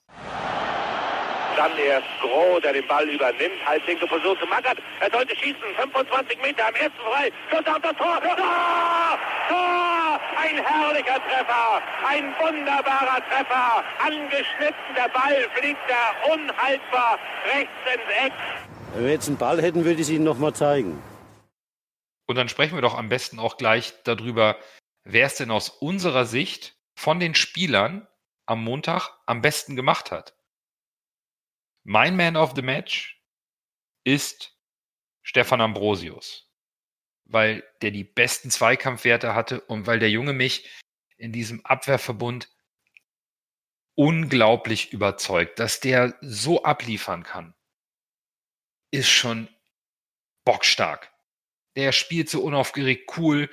[1.57, 3.65] Dann erst Groh, der den Ball übernimmt.
[3.65, 4.79] Halblinke Position zu Magath.
[5.01, 5.63] Er sollte schießen.
[5.77, 7.31] 25 Meter am ersten frei.
[7.51, 8.21] Schuss auf das Tor.
[8.21, 9.19] Tor!
[9.49, 10.21] Tor!
[10.37, 11.83] Ein herrlicher Treffer.
[12.05, 13.85] Ein wunderbarer Treffer.
[14.01, 14.95] Angeschnitten.
[14.97, 17.19] Der Ball fliegt da unhaltbar
[17.55, 18.33] rechts ins Eck.
[18.95, 21.01] Wenn wir jetzt einen Ball hätten, würde ich es Ihnen nochmal zeigen.
[22.27, 24.57] Und dann sprechen wir doch am besten auch gleich darüber,
[25.05, 28.09] wer es denn aus unserer Sicht von den Spielern
[28.47, 30.37] am Montag am besten gemacht hat.
[31.85, 33.21] Mein Man of the Match
[34.05, 34.57] ist
[35.23, 36.51] Stefan Ambrosius,
[37.25, 40.71] weil der die besten Zweikampfwerte hatte und weil der Junge mich
[41.17, 42.49] in diesem Abwehrverbund
[43.95, 47.55] unglaublich überzeugt, dass der so abliefern kann,
[48.91, 49.49] ist schon
[50.45, 51.13] bockstark.
[51.77, 53.49] Der spielt so unaufgeregt cool,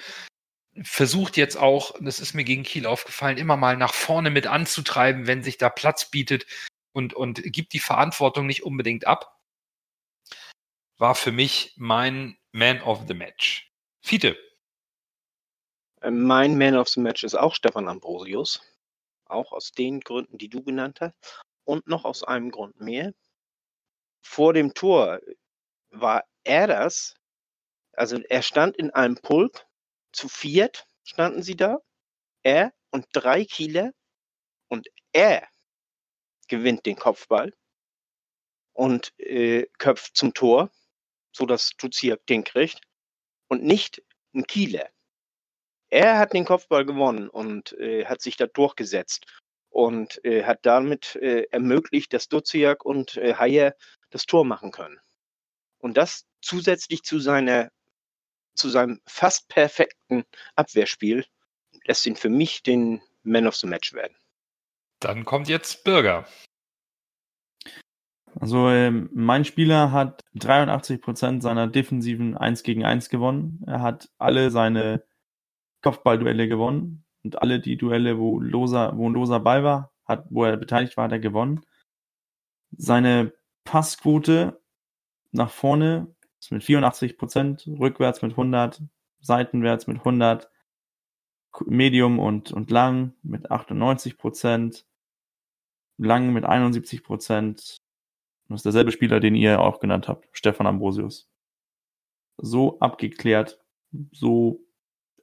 [0.84, 5.28] versucht jetzt auch, das ist mir gegen Kiel aufgefallen, immer mal nach vorne mit anzutreiben,
[5.28, 6.46] wenn sich da Platz bietet
[6.92, 9.40] und, und gibt die Verantwortung nicht unbedingt ab.
[10.98, 13.72] War für mich mein Man of the Match.
[14.02, 14.38] Fiete.
[16.02, 18.62] Äh, Mein Man of the Match ist auch Stefan Ambrosius.
[19.26, 21.44] Auch aus den Gründen, die du genannt hast.
[21.64, 23.14] Und noch aus einem Grund mehr.
[24.22, 25.20] Vor dem Tor
[25.92, 27.16] war er das.
[27.94, 29.66] Also er stand in einem Pulk.
[30.12, 31.80] Zu viert standen sie da.
[32.44, 33.92] Er und drei Kieler.
[34.68, 35.48] Und er
[36.48, 37.54] gewinnt den Kopfball
[38.74, 40.72] und äh, köpft zum Tor,
[41.32, 42.82] sodass Duziak den kriegt.
[43.48, 44.90] Und nicht ein Kieler.
[45.90, 49.26] Er hat den Kopfball gewonnen und äh, hat sich da durchgesetzt
[49.70, 53.76] und äh, hat damit äh, ermöglicht, dass Duziak und äh, Hayer
[54.12, 55.00] das Tor machen können.
[55.80, 57.72] Und das zusätzlich zu seiner
[58.54, 61.26] zu seinem fast perfekten Abwehrspiel
[61.86, 64.16] lässt ihn für mich den Man of the Match werden.
[65.00, 66.28] Dann kommt jetzt Bürger.
[68.40, 73.64] Also ähm, mein Spieler hat 83% seiner defensiven 1 gegen 1 gewonnen.
[73.66, 75.04] Er hat alle seine
[75.82, 80.44] Kopfballduelle gewonnen und alle die Duelle, wo loser, wo ein loser Ball war, hat, wo
[80.44, 81.62] er beteiligt war, hat er gewonnen.
[82.72, 83.34] Seine
[83.64, 84.62] Passquote
[85.32, 88.82] nach vorne ist mit 84%, rückwärts mit 100,
[89.20, 90.50] seitenwärts mit 100,
[91.66, 94.84] Medium und, und lang mit 98%,
[95.98, 97.80] lang mit 71%.
[98.48, 101.30] Das ist derselbe Spieler, den ihr auch genannt habt, Stefan Ambrosius.
[102.38, 103.60] So abgeklärt,
[104.12, 104.62] so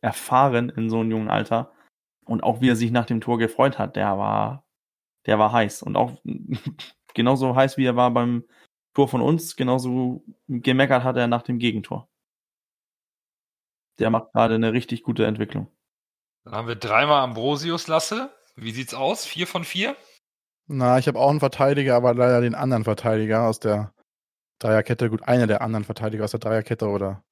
[0.01, 1.73] erfahren in so einem jungen Alter.
[2.25, 4.67] Und auch wie er sich nach dem Tor gefreut hat, der war,
[5.27, 5.83] der war heiß.
[5.83, 6.21] Und auch
[7.15, 8.45] genauso heiß, wie er war beim
[8.97, 12.09] Tor von uns, genauso gemeckert hat er nach dem Gegentor.
[13.99, 15.71] Der macht gerade eine richtig gute Entwicklung.
[16.45, 18.35] Dann haben wir dreimal Ambrosius Lasse.
[18.55, 19.27] Wie sieht's aus?
[19.27, 19.99] Vier von vier?
[20.67, 23.93] Na, ich habe auch einen Verteidiger, aber leider den anderen Verteidiger aus der
[24.61, 25.11] Dreierkette.
[25.11, 27.23] Gut, einer der anderen Verteidiger aus der Dreierkette oder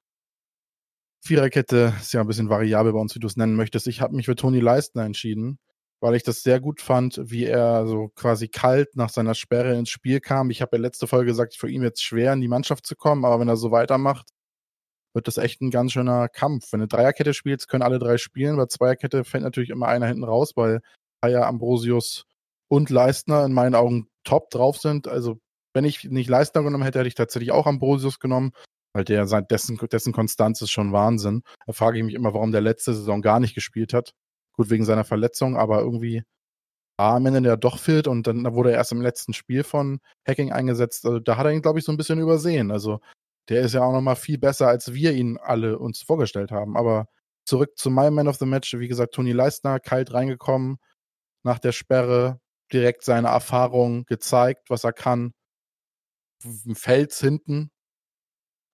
[1.23, 1.95] Viererkette.
[1.99, 3.87] Ist ja ein bisschen variabel bei uns, wie du es nennen möchtest.
[3.87, 5.57] Ich habe mich für Toni Leistner entschieden,
[6.01, 9.89] weil ich das sehr gut fand, wie er so quasi kalt nach seiner Sperre ins
[9.89, 10.49] Spiel kam.
[10.49, 13.25] Ich habe ja letzte Folge gesagt, für ihn jetzt schwer in die Mannschaft zu kommen,
[13.25, 14.29] aber wenn er so weitermacht,
[15.15, 16.71] wird das echt ein ganz schöner Kampf.
[16.71, 18.57] Wenn du Dreierkette spielst, können alle drei spielen.
[18.57, 20.81] Bei Zweierkette fällt natürlich immer einer hinten raus, weil
[21.23, 22.25] Haya, Ambrosius
[22.67, 25.07] und Leistner in meinen Augen top drauf sind.
[25.07, 25.39] Also,
[25.73, 28.51] wenn ich nicht Leistner genommen hätte, hätte ich tatsächlich auch Ambrosius genommen,
[28.93, 31.43] weil der dessen, dessen Konstanz ist schon Wahnsinn.
[31.65, 34.13] Da frage ich mich immer, warum der letzte Saison gar nicht gespielt hat.
[34.57, 36.23] Gut, wegen seiner Verletzung, aber irgendwie
[36.97, 39.99] war am Ende der doch fit und dann wurde er erst im letzten Spiel von
[40.27, 41.05] Hacking eingesetzt.
[41.05, 42.71] Also, da hat er ihn, glaube ich, so ein bisschen übersehen.
[42.71, 42.99] Also,
[43.49, 46.77] der ist ja auch nochmal viel besser, als wir ihn alle uns vorgestellt haben.
[46.77, 47.07] Aber
[47.45, 48.73] zurück zu meinem Man of the Match.
[48.77, 50.77] Wie gesagt, Toni Leistner, kalt reingekommen,
[51.43, 52.39] nach der Sperre,
[52.73, 55.33] direkt seine Erfahrung gezeigt, was er kann.
[56.73, 57.71] Fels hinten,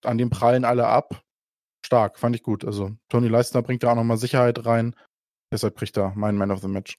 [0.04, 1.24] an dem prallen alle ab.
[1.86, 2.66] Stark, fand ich gut.
[2.66, 4.96] Also Toni Leistner bringt da auch nochmal Sicherheit rein.
[5.52, 6.98] Deshalb kriegt er meinen Man of the Match.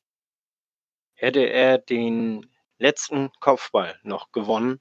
[1.14, 4.80] Hätte er den letzten Kopfball noch gewonnen,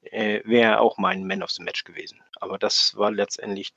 [0.00, 2.22] äh, wäre er auch mein Man of the Match gewesen.
[2.40, 3.74] Aber das war letztendlich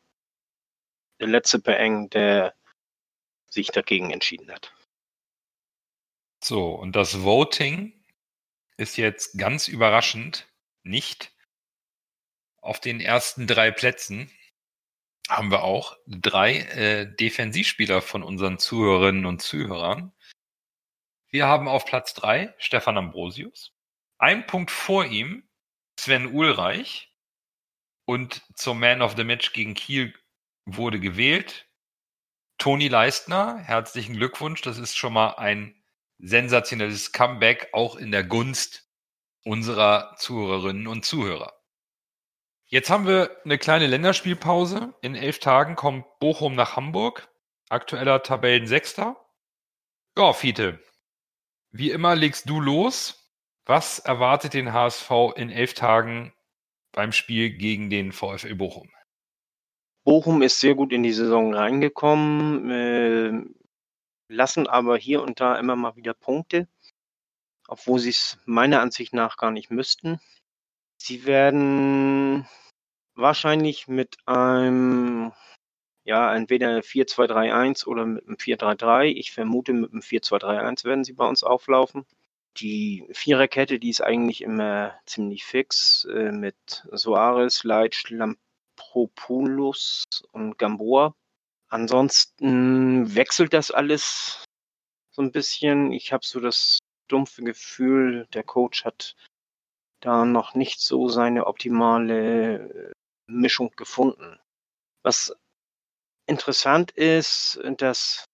[1.19, 2.55] der letzte Peeng, der
[3.47, 4.73] sich dagegen entschieden hat.
[6.43, 7.93] So, und das Voting
[8.77, 10.47] ist jetzt ganz überraschend
[10.83, 11.35] nicht
[12.61, 14.31] auf den ersten drei Plätzen.
[15.29, 20.11] Haben wir auch drei äh, Defensivspieler von unseren Zuhörerinnen und Zuhörern.
[21.29, 23.71] Wir haben auf Platz drei Stefan Ambrosius.
[24.17, 25.47] Ein Punkt vor ihm
[25.99, 27.13] Sven Ulreich
[28.05, 30.15] und zum Man of the Match gegen Kiel
[30.65, 31.67] wurde gewählt
[32.57, 33.59] Toni Leistner.
[33.59, 34.61] Herzlichen Glückwunsch.
[34.61, 35.75] Das ist schon mal ein
[36.17, 38.89] sensationelles Comeback, auch in der Gunst
[39.43, 41.58] unserer Zuhörerinnen und Zuhörer.
[42.71, 44.93] Jetzt haben wir eine kleine Länderspielpause.
[45.01, 47.27] In elf Tagen kommt Bochum nach Hamburg.
[47.67, 49.17] Aktueller Tabellensechster.
[50.15, 50.79] Ja, Fiete,
[51.71, 53.33] wie immer legst du los.
[53.65, 56.31] Was erwartet den HSV in elf Tagen
[56.91, 58.91] beim Spiel gegen den VfL Bochum?
[60.03, 63.31] Bochum ist sehr gut in die Saison reingekommen, äh,
[64.27, 66.67] lassen aber hier und da immer mal wieder Punkte,
[67.67, 70.19] obwohl sie es meiner Ansicht nach gar nicht müssten.
[70.97, 72.47] Sie werden
[73.19, 75.31] wahrscheinlich mit einem,
[76.03, 79.05] ja, entweder 4-2-3-1 oder mit einem 4-3-3.
[79.05, 82.05] Ich vermute, mit einem 4-2-3-1 werden sie bei uns auflaufen.
[82.57, 86.55] Die Viererkette, die ist eigentlich immer ziemlich fix äh, mit
[86.91, 91.13] Soares, Leitsch, Lampropoulos und Gamboa.
[91.69, 94.43] Ansonsten wechselt das alles
[95.11, 95.91] so ein bisschen.
[95.91, 99.15] Ich habe so das dumpfe Gefühl, der Coach hat
[99.99, 102.93] da noch nicht so seine optimale
[103.29, 104.39] Mischung gefunden.
[105.03, 105.35] Was
[106.25, 108.25] interessant ist, dass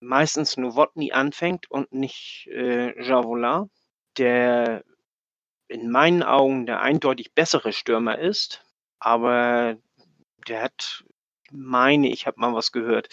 [0.00, 3.70] meistens Novotny anfängt und nicht äh, Javolin,
[4.16, 4.84] der
[5.68, 8.64] in meinen Augen der eindeutig bessere Stürmer ist,
[8.98, 9.76] aber
[10.48, 11.04] der hat,
[11.50, 13.08] meine ich, habe mal was gehört,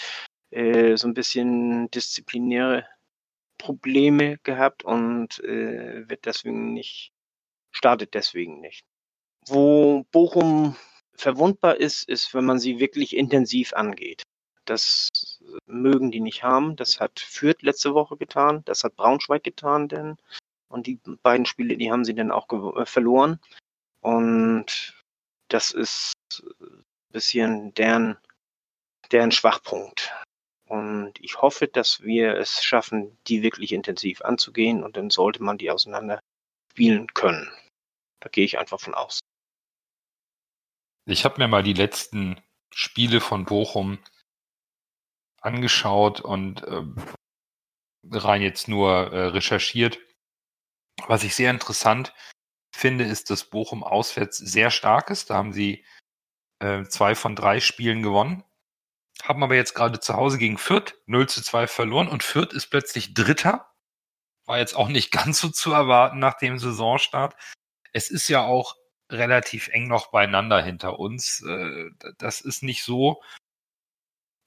[0.52, 2.88] äh, so ein bisschen disziplinäre
[3.58, 7.12] Probleme gehabt und äh, wird deswegen nicht,
[7.72, 8.86] startet deswegen nicht.
[9.46, 10.76] Wo Bochum
[11.18, 14.24] verwundbar ist, ist, wenn man sie wirklich intensiv angeht.
[14.66, 15.10] Das
[15.66, 16.76] mögen die nicht haben.
[16.76, 20.18] Das hat Fürth letzte Woche getan, das hat Braunschweig getan, denn
[20.70, 22.48] und die beiden Spiele, die haben sie dann auch
[22.78, 23.40] äh, verloren.
[24.02, 25.02] Und
[25.48, 26.14] das ist
[26.60, 28.18] ein bisschen deren,
[29.12, 30.14] deren Schwachpunkt.
[30.68, 35.58] Und ich hoffe, dass wir es schaffen, die wirklich intensiv anzugehen und dann sollte man
[35.58, 36.20] die auseinander
[36.74, 37.50] spielen können.
[38.20, 39.20] Da gehe ich einfach von aus.
[41.10, 43.98] Ich habe mir mal die letzten Spiele von Bochum
[45.40, 46.84] angeschaut und äh,
[48.12, 50.00] rein jetzt nur äh, recherchiert.
[51.08, 52.14] Was ich sehr interessant
[52.76, 55.30] finde, ist, dass Bochum auswärts sehr stark ist.
[55.30, 55.86] Da haben sie
[56.60, 58.44] äh, zwei von drei Spielen gewonnen,
[59.24, 62.68] haben aber jetzt gerade zu Hause gegen Fürth 0 zu 2 verloren und Fürth ist
[62.68, 63.74] plötzlich Dritter.
[64.46, 67.34] War jetzt auch nicht ganz so zu erwarten nach dem Saisonstart.
[67.94, 68.76] Es ist ja auch
[69.10, 71.44] relativ eng noch beieinander hinter uns.
[71.48, 73.22] Äh, das ist nicht so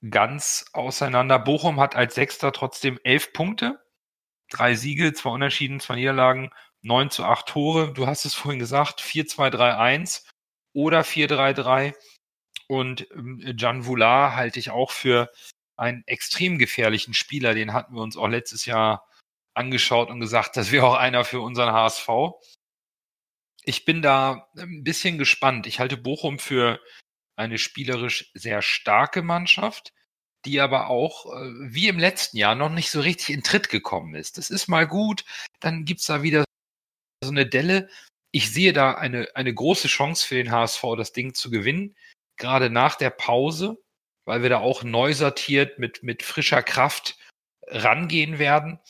[0.08, 1.38] ganz auseinander.
[1.38, 3.80] Bochum hat als Sechster trotzdem elf Punkte,
[4.50, 6.50] drei Siege, zwei Unentschieden, zwei Niederlagen,
[6.82, 7.92] neun zu acht Tore.
[7.92, 10.24] Du hast es vorhin gesagt, 4-2-3-1
[10.72, 11.94] oder 4-3-3.
[12.68, 15.30] Und Jan ähm, Voulard halte ich auch für
[15.76, 17.54] einen extrem gefährlichen Spieler.
[17.54, 19.08] Den hatten wir uns auch letztes Jahr
[19.54, 22.08] angeschaut und gesagt, das wäre auch einer für unseren HSV.
[23.64, 25.66] Ich bin da ein bisschen gespannt.
[25.66, 26.80] Ich halte Bochum für
[27.36, 29.92] eine spielerisch sehr starke Mannschaft,
[30.44, 34.14] die aber auch, äh, wie im letzten Jahr, noch nicht so richtig in Tritt gekommen
[34.14, 34.38] ist.
[34.38, 35.24] Das ist mal gut,
[35.60, 36.44] dann gibt's da wieder
[37.22, 37.88] so eine Delle.
[38.32, 41.96] Ich sehe da eine, eine große Chance für den HSV, das Ding zu gewinnen,
[42.36, 43.82] gerade nach der Pause,
[44.26, 47.18] weil wir da auch neu sortiert mit, mit frischer Kraft
[47.66, 48.80] rangehen werden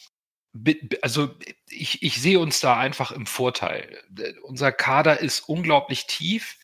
[1.02, 1.34] also
[1.68, 4.02] ich, ich sehe uns da einfach im Vorteil.
[4.42, 6.58] Unser Kader ist unglaublich tief.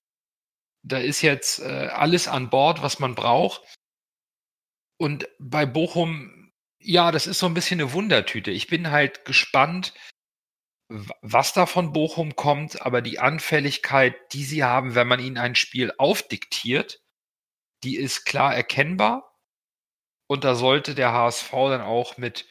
[0.82, 3.62] Da ist jetzt äh, alles an Bord, was man braucht.
[4.98, 8.50] Und bei Bochum, ja, das ist so ein bisschen eine Wundertüte.
[8.50, 9.92] Ich bin halt gespannt,
[10.88, 15.56] was da von Bochum kommt, aber die Anfälligkeit, die sie haben, wenn man ihnen ein
[15.56, 17.00] Spiel aufdiktiert,
[17.82, 19.36] die ist klar erkennbar.
[20.28, 22.46] Und da sollte der HSV dann auch mit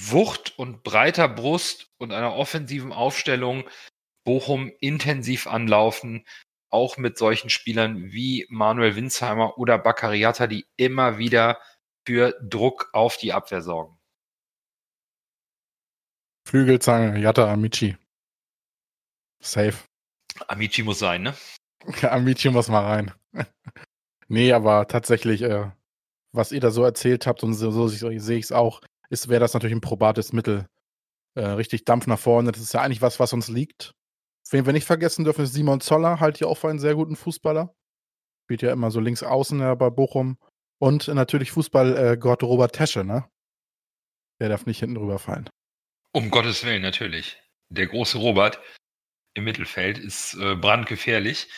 [0.00, 3.68] Wucht und breiter Brust und einer offensiven Aufstellung
[4.24, 6.24] Bochum intensiv anlaufen,
[6.70, 11.58] auch mit solchen Spielern wie Manuel Winsheimer oder Baccariata, die immer wieder
[12.06, 13.98] für Druck auf die Abwehr sorgen.
[16.46, 17.96] Flügelzange, Jatta Amici.
[19.42, 19.76] Safe.
[20.46, 21.34] Amici muss sein, ne?
[22.02, 23.12] Amici muss mal rein.
[24.28, 25.70] nee, aber tatsächlich, äh,
[26.32, 28.80] was ihr da so erzählt habt und so, so sehe ich es auch,
[29.10, 30.66] ist, wäre das natürlich ein probates Mittel.
[31.34, 32.52] Äh, richtig Dampf nach vorne.
[32.52, 33.94] Das ist ja eigentlich was, was uns liegt.
[34.50, 37.16] Wen wir nicht vergessen dürfen, ist Simon Zoller, halt hier auch für einen sehr guten
[37.16, 37.74] Fußballer.
[38.44, 40.38] Spielt ja immer so links außen ja, bei Bochum.
[40.80, 43.28] Und natürlich Fußballgott äh, Robert Tesche, ne?
[44.40, 45.50] Der darf nicht hinten rüberfallen.
[46.12, 47.40] Um Gottes Willen, natürlich.
[47.68, 48.60] Der große Robert.
[49.34, 51.48] im Mittelfeld ist äh, brandgefährlich.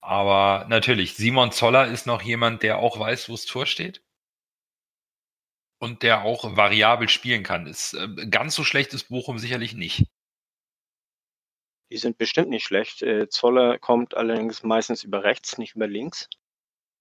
[0.00, 4.02] Aber natürlich, Simon Zoller ist noch jemand, der auch weiß, wo das Tor steht.
[5.80, 7.66] Und der auch variabel spielen kann.
[7.66, 10.06] Ist, äh, ganz so schlecht ist Bochum sicherlich nicht.
[11.90, 13.02] Die sind bestimmt nicht schlecht.
[13.02, 16.28] Äh, Zoller kommt allerdings meistens über rechts, nicht über links.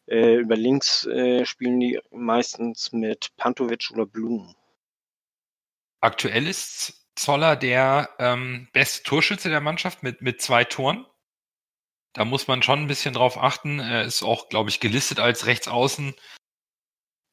[0.08, 4.56] Äh, über links äh, spielen die meistens mit Pantovic oder Blum.
[6.00, 11.06] Aktuell ist Zoller der ähm, beste Torschütze der Mannschaft mit, mit zwei Toren.
[12.14, 13.80] Da muss man schon ein bisschen drauf achten.
[13.80, 16.16] Er ist auch, glaube ich, gelistet als Rechtsaußen,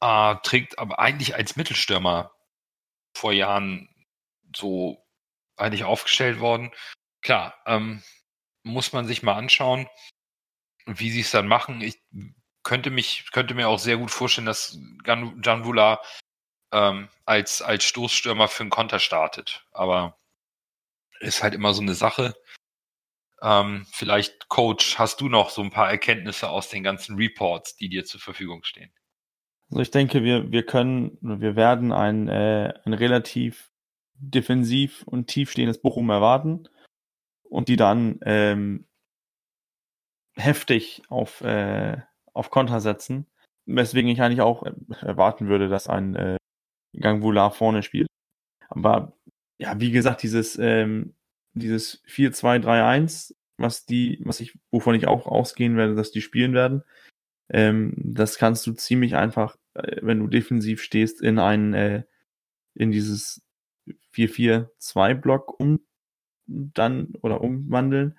[0.05, 2.31] äh, trägt aber eigentlich als Mittelstürmer
[3.17, 3.89] vor Jahren
[4.55, 5.03] so
[5.57, 6.73] eigentlich aufgestellt worden.
[7.23, 8.03] Klar, ähm,
[8.65, 9.89] muss man sich mal anschauen,
[10.87, 11.81] wie sie es dann machen.
[11.81, 11.99] Ich
[12.65, 16.03] könnte mich, könnte mir auch sehr gut vorstellen, dass Janvula
[16.73, 19.67] ähm, als, als Stoßstürmer für einen Konter startet.
[19.73, 20.19] Aber
[21.21, 22.35] ist halt immer so eine Sache.
[23.43, 27.89] Ähm, vielleicht, Coach, hast du noch so ein paar Erkenntnisse aus den ganzen Reports, die
[27.89, 28.93] dir zur Verfügung stehen?
[29.71, 33.71] Also ich denke, wir, wir können, wir werden ein, äh, ein relativ
[34.15, 36.69] defensiv und tiefstehendes Bochum erwarten
[37.43, 38.87] und die dann ähm,
[40.37, 41.97] heftig auf, äh,
[42.33, 43.27] auf Konter setzen,
[43.67, 44.65] weswegen ich eigentlich auch
[45.01, 46.37] erwarten würde, dass ein äh,
[46.99, 48.09] Gangvula vorne spielt.
[48.69, 49.17] Aber
[49.59, 51.15] ja, wie gesagt, dieses, ähm,
[51.53, 56.83] dieses 4-2-3-1, was die, was ich, wovon ich auch ausgehen werde, dass die spielen werden,
[57.51, 62.05] ähm, das kannst du ziemlich einfach, äh, wenn du defensiv stehst, in ein, äh,
[62.75, 63.43] in dieses
[64.13, 65.81] 4-4-2-Block um
[66.47, 68.19] dann oder umwandeln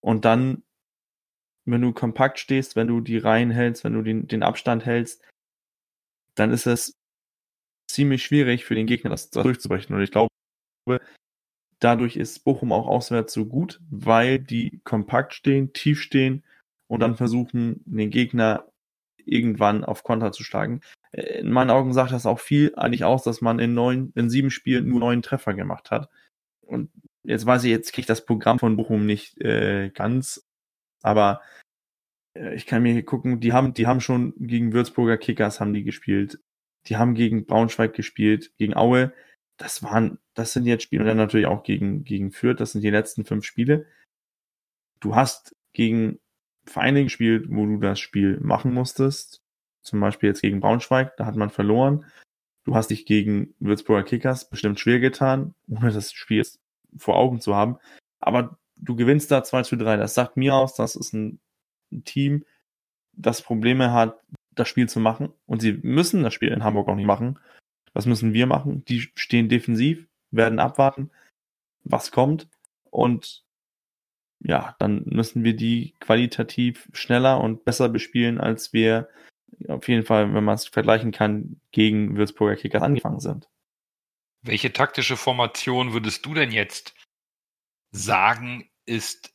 [0.00, 0.62] und dann,
[1.64, 5.22] wenn du kompakt stehst, wenn du die Reihen hältst, wenn du den, den Abstand hältst,
[6.34, 6.96] dann ist es
[7.88, 9.94] ziemlich schwierig für den Gegner, das, das durchzubrechen.
[9.94, 10.30] Und ich glaube,
[11.78, 16.44] dadurch ist Bochum auch auswärts so gut, weil die kompakt stehen, tief stehen
[16.88, 18.66] und dann versuchen, den Gegner
[19.24, 20.80] irgendwann auf Konter zu schlagen.
[21.12, 24.30] Äh, in meinen Augen sagt das auch viel eigentlich aus, dass man in neun, in
[24.30, 26.08] sieben Spielen nur neun Treffer gemacht hat.
[26.62, 26.90] Und
[27.24, 30.46] jetzt weiß ich, jetzt kriege ich das Programm von Bochum nicht äh, ganz,
[31.02, 31.40] aber
[32.34, 35.74] äh, ich kann mir hier gucken, die haben, die haben schon gegen Würzburger Kickers haben
[35.74, 36.40] die gespielt.
[36.86, 39.12] Die haben gegen Braunschweig gespielt, gegen Aue.
[39.56, 42.60] Das waren, das sind jetzt Spiele und dann natürlich auch gegen, gegen Fürth.
[42.60, 43.86] Das sind die letzten fünf Spiele.
[45.00, 46.20] Du hast gegen
[46.66, 49.42] Vereine gespielt, wo du das Spiel machen musstest.
[49.82, 52.04] Zum Beispiel jetzt gegen Braunschweig, da hat man verloren.
[52.64, 56.44] Du hast dich gegen Würzburger Kickers bestimmt schwer getan, ohne das Spiel
[56.96, 57.78] vor Augen zu haben.
[58.18, 59.96] Aber du gewinnst da 2 zu 3.
[59.96, 61.40] Das sagt mir aus, das ist ein,
[62.04, 62.44] Team,
[63.12, 64.20] das Probleme hat,
[64.56, 65.32] das Spiel zu machen.
[65.46, 67.38] Und sie müssen das Spiel in Hamburg auch nicht machen.
[67.92, 68.84] Was müssen wir machen?
[68.86, 71.10] Die stehen defensiv, werden abwarten,
[71.84, 72.48] was kommt.
[72.90, 73.44] Und
[74.46, 79.08] ja, dann müssen wir die qualitativ schneller und besser bespielen, als wir
[79.68, 83.48] auf jeden Fall, wenn man es vergleichen kann, gegen Würzburger Kickers angefangen sind.
[84.42, 86.94] Welche taktische Formation würdest du denn jetzt
[87.90, 89.34] sagen, ist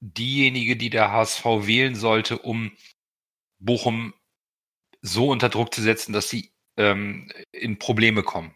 [0.00, 2.72] diejenige, die der HSV wählen sollte, um
[3.58, 4.14] Bochum
[5.02, 8.54] so unter Druck zu setzen, dass sie ähm, in Probleme kommen?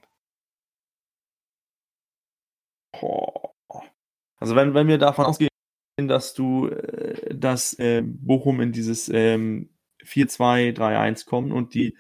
[4.39, 5.52] Also wenn, wenn wir davon ausgehen,
[5.97, 9.71] dass du, äh, dass äh, Bochum in dieses ähm,
[10.05, 11.97] 4-2-3-1 kommt und die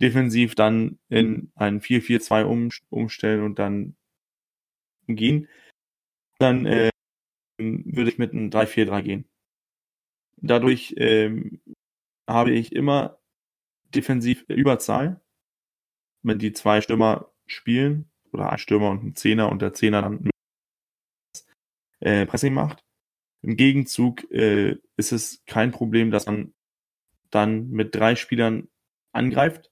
[0.00, 3.96] defensiv dann in ein 4-4-2 um, umstellen und dann
[5.06, 5.48] gehen,
[6.38, 6.90] dann äh,
[7.58, 9.24] würde ich mit einem 3-4-3 gehen.
[10.36, 11.60] Dadurch ähm,
[12.28, 13.18] habe ich immer
[13.94, 15.20] defensiv Überzahl,
[16.22, 20.30] wenn die zwei Stürmer spielen, oder ein Stürmer und ein Zehner und der Zehner dann
[22.00, 22.82] äh, Pressing macht.
[23.42, 26.54] Im Gegenzug äh, ist es kein Problem, dass man
[27.30, 28.68] dann mit drei Spielern
[29.12, 29.70] angreift.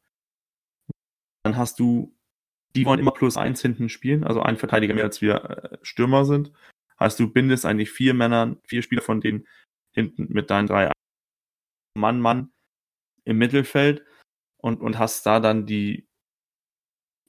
[1.45, 2.15] Dann hast du,
[2.75, 6.25] die wollen immer plus eins hinten spielen, also ein Verteidiger mehr als wir äh, Stürmer
[6.25, 6.53] sind.
[6.99, 9.47] Heißt, du bindest eigentlich vier Männer, vier Spieler von denen
[9.93, 10.91] hinten mit deinen drei
[11.97, 12.53] Mann, Mann
[13.25, 14.05] im Mittelfeld
[14.59, 16.09] und, und hast da dann die,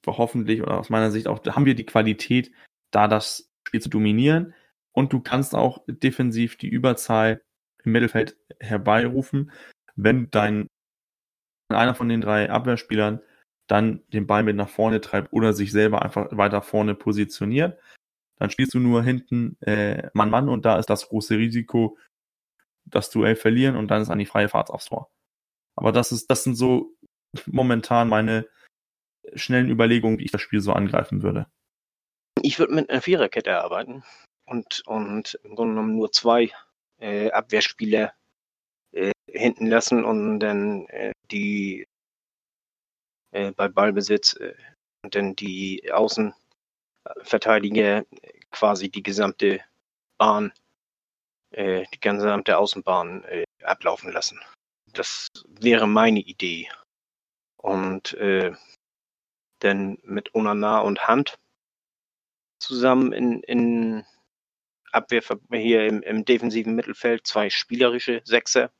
[0.05, 2.51] hoffentlich oder aus meiner Sicht auch, da haben wir die Qualität,
[2.91, 4.53] da das Spiel zu dominieren.
[4.93, 7.41] Und du kannst auch defensiv die Überzahl
[7.83, 9.51] im Mittelfeld herbeirufen,
[9.95, 10.67] wenn dein
[11.69, 13.21] einer von den drei Abwehrspielern
[13.67, 17.79] dann den Ball mit nach vorne treibt oder sich selber einfach weiter vorne positioniert.
[18.37, 21.97] Dann spielst du nur hinten äh, Mann-Mann und da ist das große Risiko,
[22.85, 25.09] das Duell verlieren und dann ist an die freie Fahrt aufs Tor.
[25.75, 26.93] Aber das ist, das sind so
[27.45, 28.47] momentan meine
[29.35, 31.47] schnellen Überlegungen, wie ich das Spiel so angreifen würde.
[32.41, 34.03] Ich würde mit einer Viererkette arbeiten.
[34.51, 36.51] Und, und im Grunde genommen nur zwei
[36.99, 38.13] äh, Abwehrspieler
[38.91, 41.87] äh, hinten lassen und dann äh, die
[43.31, 44.55] äh, bei Ballbesitz äh,
[45.03, 48.05] und dann die Außenverteidiger
[48.51, 49.63] quasi die gesamte
[50.17, 50.51] Bahn,
[51.51, 53.25] äh, die gesamte Außenbahn
[53.63, 54.37] ablaufen lassen.
[54.93, 56.69] Das wäre meine Idee.
[57.57, 58.17] Und
[59.59, 61.39] dann mit Onana und Hand
[62.59, 64.05] zusammen in, in
[64.91, 65.21] Abwehr
[65.51, 68.71] hier im, im defensiven Mittelfeld zwei spielerische Sechser,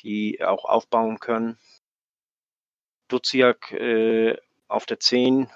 [0.00, 1.58] die auch aufbauen können.
[3.08, 4.36] Duziak äh,
[4.68, 5.50] auf der 10,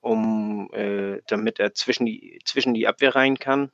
[0.00, 3.70] um, äh, damit er zwischen die, zwischen die Abwehr rein kann.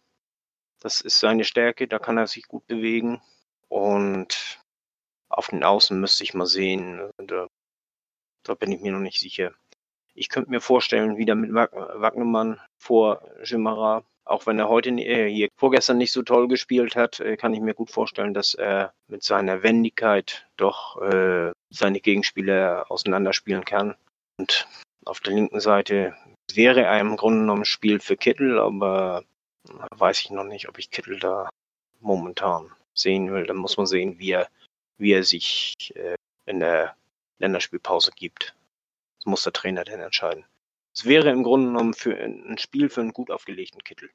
[0.80, 3.22] Das ist seine Stärke, da kann er sich gut bewegen.
[3.68, 4.60] Und
[5.28, 7.10] auf den Außen müsste ich mal sehen.
[7.18, 7.48] Da,
[8.42, 9.54] da bin ich mir noch nicht sicher.
[10.14, 15.48] Ich könnte mir vorstellen, wieder mit Wagnermann vor Jimara, auch wenn er heute äh, hier
[15.56, 19.22] vorgestern nicht so toll gespielt hat, äh, kann ich mir gut vorstellen, dass er mit
[19.22, 23.94] seiner Wendigkeit doch äh, seine Gegenspieler auseinanderspielen kann.
[24.38, 24.68] Und
[25.04, 26.16] auf der linken Seite
[26.52, 29.24] wäre er im Grunde genommen ein Spiel für Kittel, aber
[29.94, 31.48] weiß ich noch nicht, ob ich Kittel da
[32.00, 33.46] momentan sehen will.
[33.46, 34.48] Dann muss man sehen, wie er,
[34.98, 36.16] wie er sich äh,
[36.46, 36.96] in der
[37.38, 38.54] Länderspielpause gibt.
[39.18, 40.44] Das muss der Trainer dann entscheiden.
[40.96, 44.10] Es wäre im Grunde genommen für ein Spiel für einen gut aufgelegten Kittel.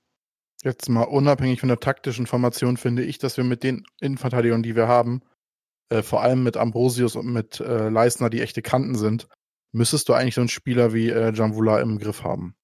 [0.63, 4.75] Jetzt mal unabhängig von der taktischen Formation finde ich, dass wir mit den Innenverteidigern, die
[4.75, 5.21] wir haben,
[5.89, 9.27] äh, vor allem mit Ambrosius und mit äh, Leisner, die echte Kanten sind,
[9.71, 12.55] müsstest du eigentlich so einen Spieler wie äh, Jamvula im Griff haben.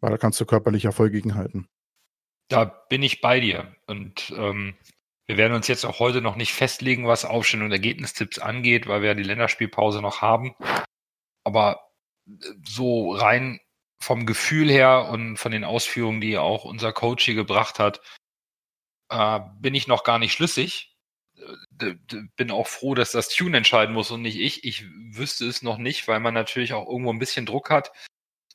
[0.00, 1.68] Weil da kannst du körperlich Erfolg gegenhalten.
[2.48, 3.74] Da bin ich bei dir.
[3.86, 4.74] Und ähm,
[5.26, 9.00] wir werden uns jetzt auch heute noch nicht festlegen, was Aufstellung und Ergebnistipps angeht, weil
[9.00, 10.54] wir ja die Länderspielpause noch haben.
[11.44, 11.91] Aber
[12.64, 13.60] so rein
[14.00, 18.00] vom Gefühl her und von den Ausführungen, die auch unser Coach hier gebracht hat,
[19.10, 20.92] äh, bin ich noch gar nicht schlüssig
[22.36, 24.64] bin auch froh, dass das Tune entscheiden muss und nicht ich.
[24.64, 27.92] Ich wüsste es noch nicht, weil man natürlich auch irgendwo ein bisschen Druck hat.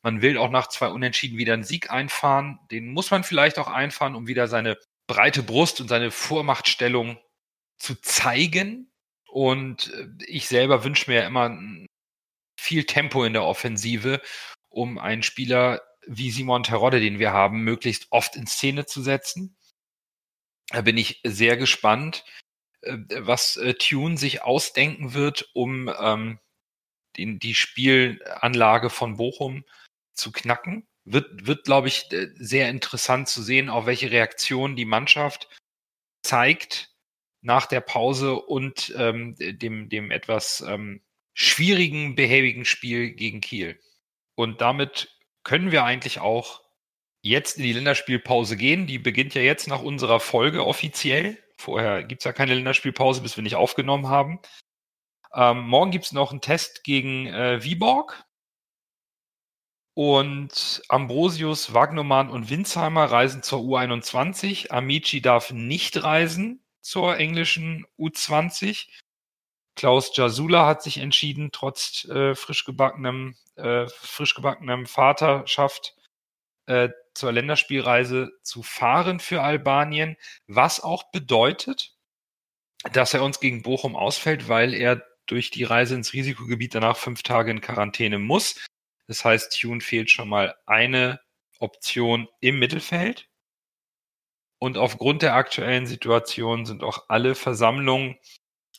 [0.04, 2.60] Man will auch nach zwei Unentschieden wieder einen Sieg einfahren.
[2.72, 7.18] Den muss man vielleicht auch einfahren, um wieder seine breite Brust und seine Vormachtstellung
[7.78, 8.92] zu zeigen.
[9.28, 11.58] Und äh, ich selber wünsche mir immer
[12.68, 14.22] viel Tempo in der Offensive,
[14.70, 19.58] um einen Spieler wie Simon Terodde, den wir haben, möglichst oft in Szene zu setzen.
[20.70, 22.26] Da bin ich sehr gespannt.
[22.82, 26.40] Äh, was äh, Tune sich ausdenken wird, um ähm,
[27.18, 29.66] den, die Spielanlage von Bochum
[30.14, 30.88] zu knacken.
[31.06, 35.48] Wird, wird glaube ich, äh, sehr interessant zu sehen, auf welche Reaktion die Mannschaft
[36.22, 36.94] zeigt
[37.42, 41.02] nach der Pause und ähm, dem, dem etwas ähm,
[41.38, 43.80] schwierigen, behäbigen Spiel gegen Kiel.
[44.34, 46.64] Und damit können wir eigentlich auch
[47.22, 48.88] jetzt in die Länderspielpause gehen.
[48.88, 51.38] Die beginnt ja jetzt nach unserer Folge offiziell.
[51.56, 54.40] Vorher gibt es ja keine Länderspielpause, bis wir nicht aufgenommen haben.
[55.32, 58.24] Ähm, morgen gibt es noch einen Test gegen äh, Viborg.
[59.94, 64.72] Und Ambrosius, Wagnermann und Winsheimer reisen zur U21.
[64.72, 68.88] Amici darf nicht reisen zur englischen U20.
[69.78, 75.96] Klaus Jasula hat sich entschieden, trotz äh, frisch gebackenem, äh, frisch gebackenem Vaterschaft
[76.66, 80.18] äh, zur Länderspielreise zu fahren für Albanien,
[80.48, 81.96] was auch bedeutet,
[82.92, 87.22] dass er uns gegen Bochum ausfällt, weil er durch die Reise ins Risikogebiet danach fünf
[87.22, 88.66] Tage in Quarantäne muss.
[89.08, 91.20] Das heißt, Tune fehlt schon mal eine
[91.60, 93.30] Option im Mittelfeld.
[94.60, 98.18] Und aufgrund der aktuellen Situation sind auch alle Versammlungen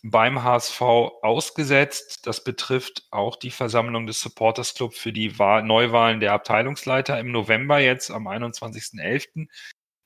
[0.02, 2.26] beim HSV ausgesetzt.
[2.26, 7.32] Das betrifft auch die Versammlung des Supporters Club für die Wahl Neuwahlen der Abteilungsleiter im
[7.32, 9.48] November jetzt am 21.11.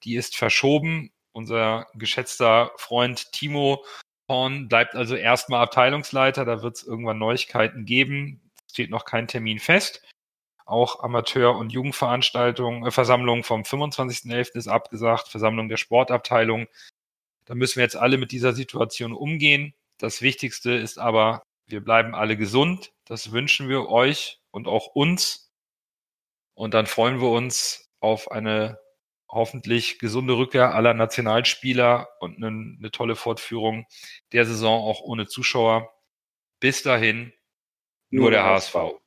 [0.05, 1.13] Die ist verschoben.
[1.33, 3.85] Unser geschätzter Freund Timo
[4.29, 6.45] Horn bleibt also erstmal Abteilungsleiter.
[6.45, 8.41] Da wird es irgendwann Neuigkeiten geben.
[8.71, 10.03] Steht noch kein Termin fest.
[10.65, 14.57] Auch Amateur- und Jugendveranstaltungen, äh, Versammlung vom 25.11.
[14.57, 16.67] ist abgesagt, Versammlung der Sportabteilung.
[17.45, 19.75] Da müssen wir jetzt alle mit dieser Situation umgehen.
[20.03, 22.93] Das Wichtigste ist aber, wir bleiben alle gesund.
[23.05, 25.53] Das wünschen wir euch und auch uns.
[26.55, 28.81] Und dann freuen wir uns auf eine
[29.29, 33.87] hoffentlich gesunde Rückkehr aller Nationalspieler und eine, eine tolle Fortführung
[34.33, 35.95] der Saison auch ohne Zuschauer.
[36.59, 37.33] Bis dahin,
[38.11, 38.75] nur, nur der HSV.
[38.75, 39.02] HSV.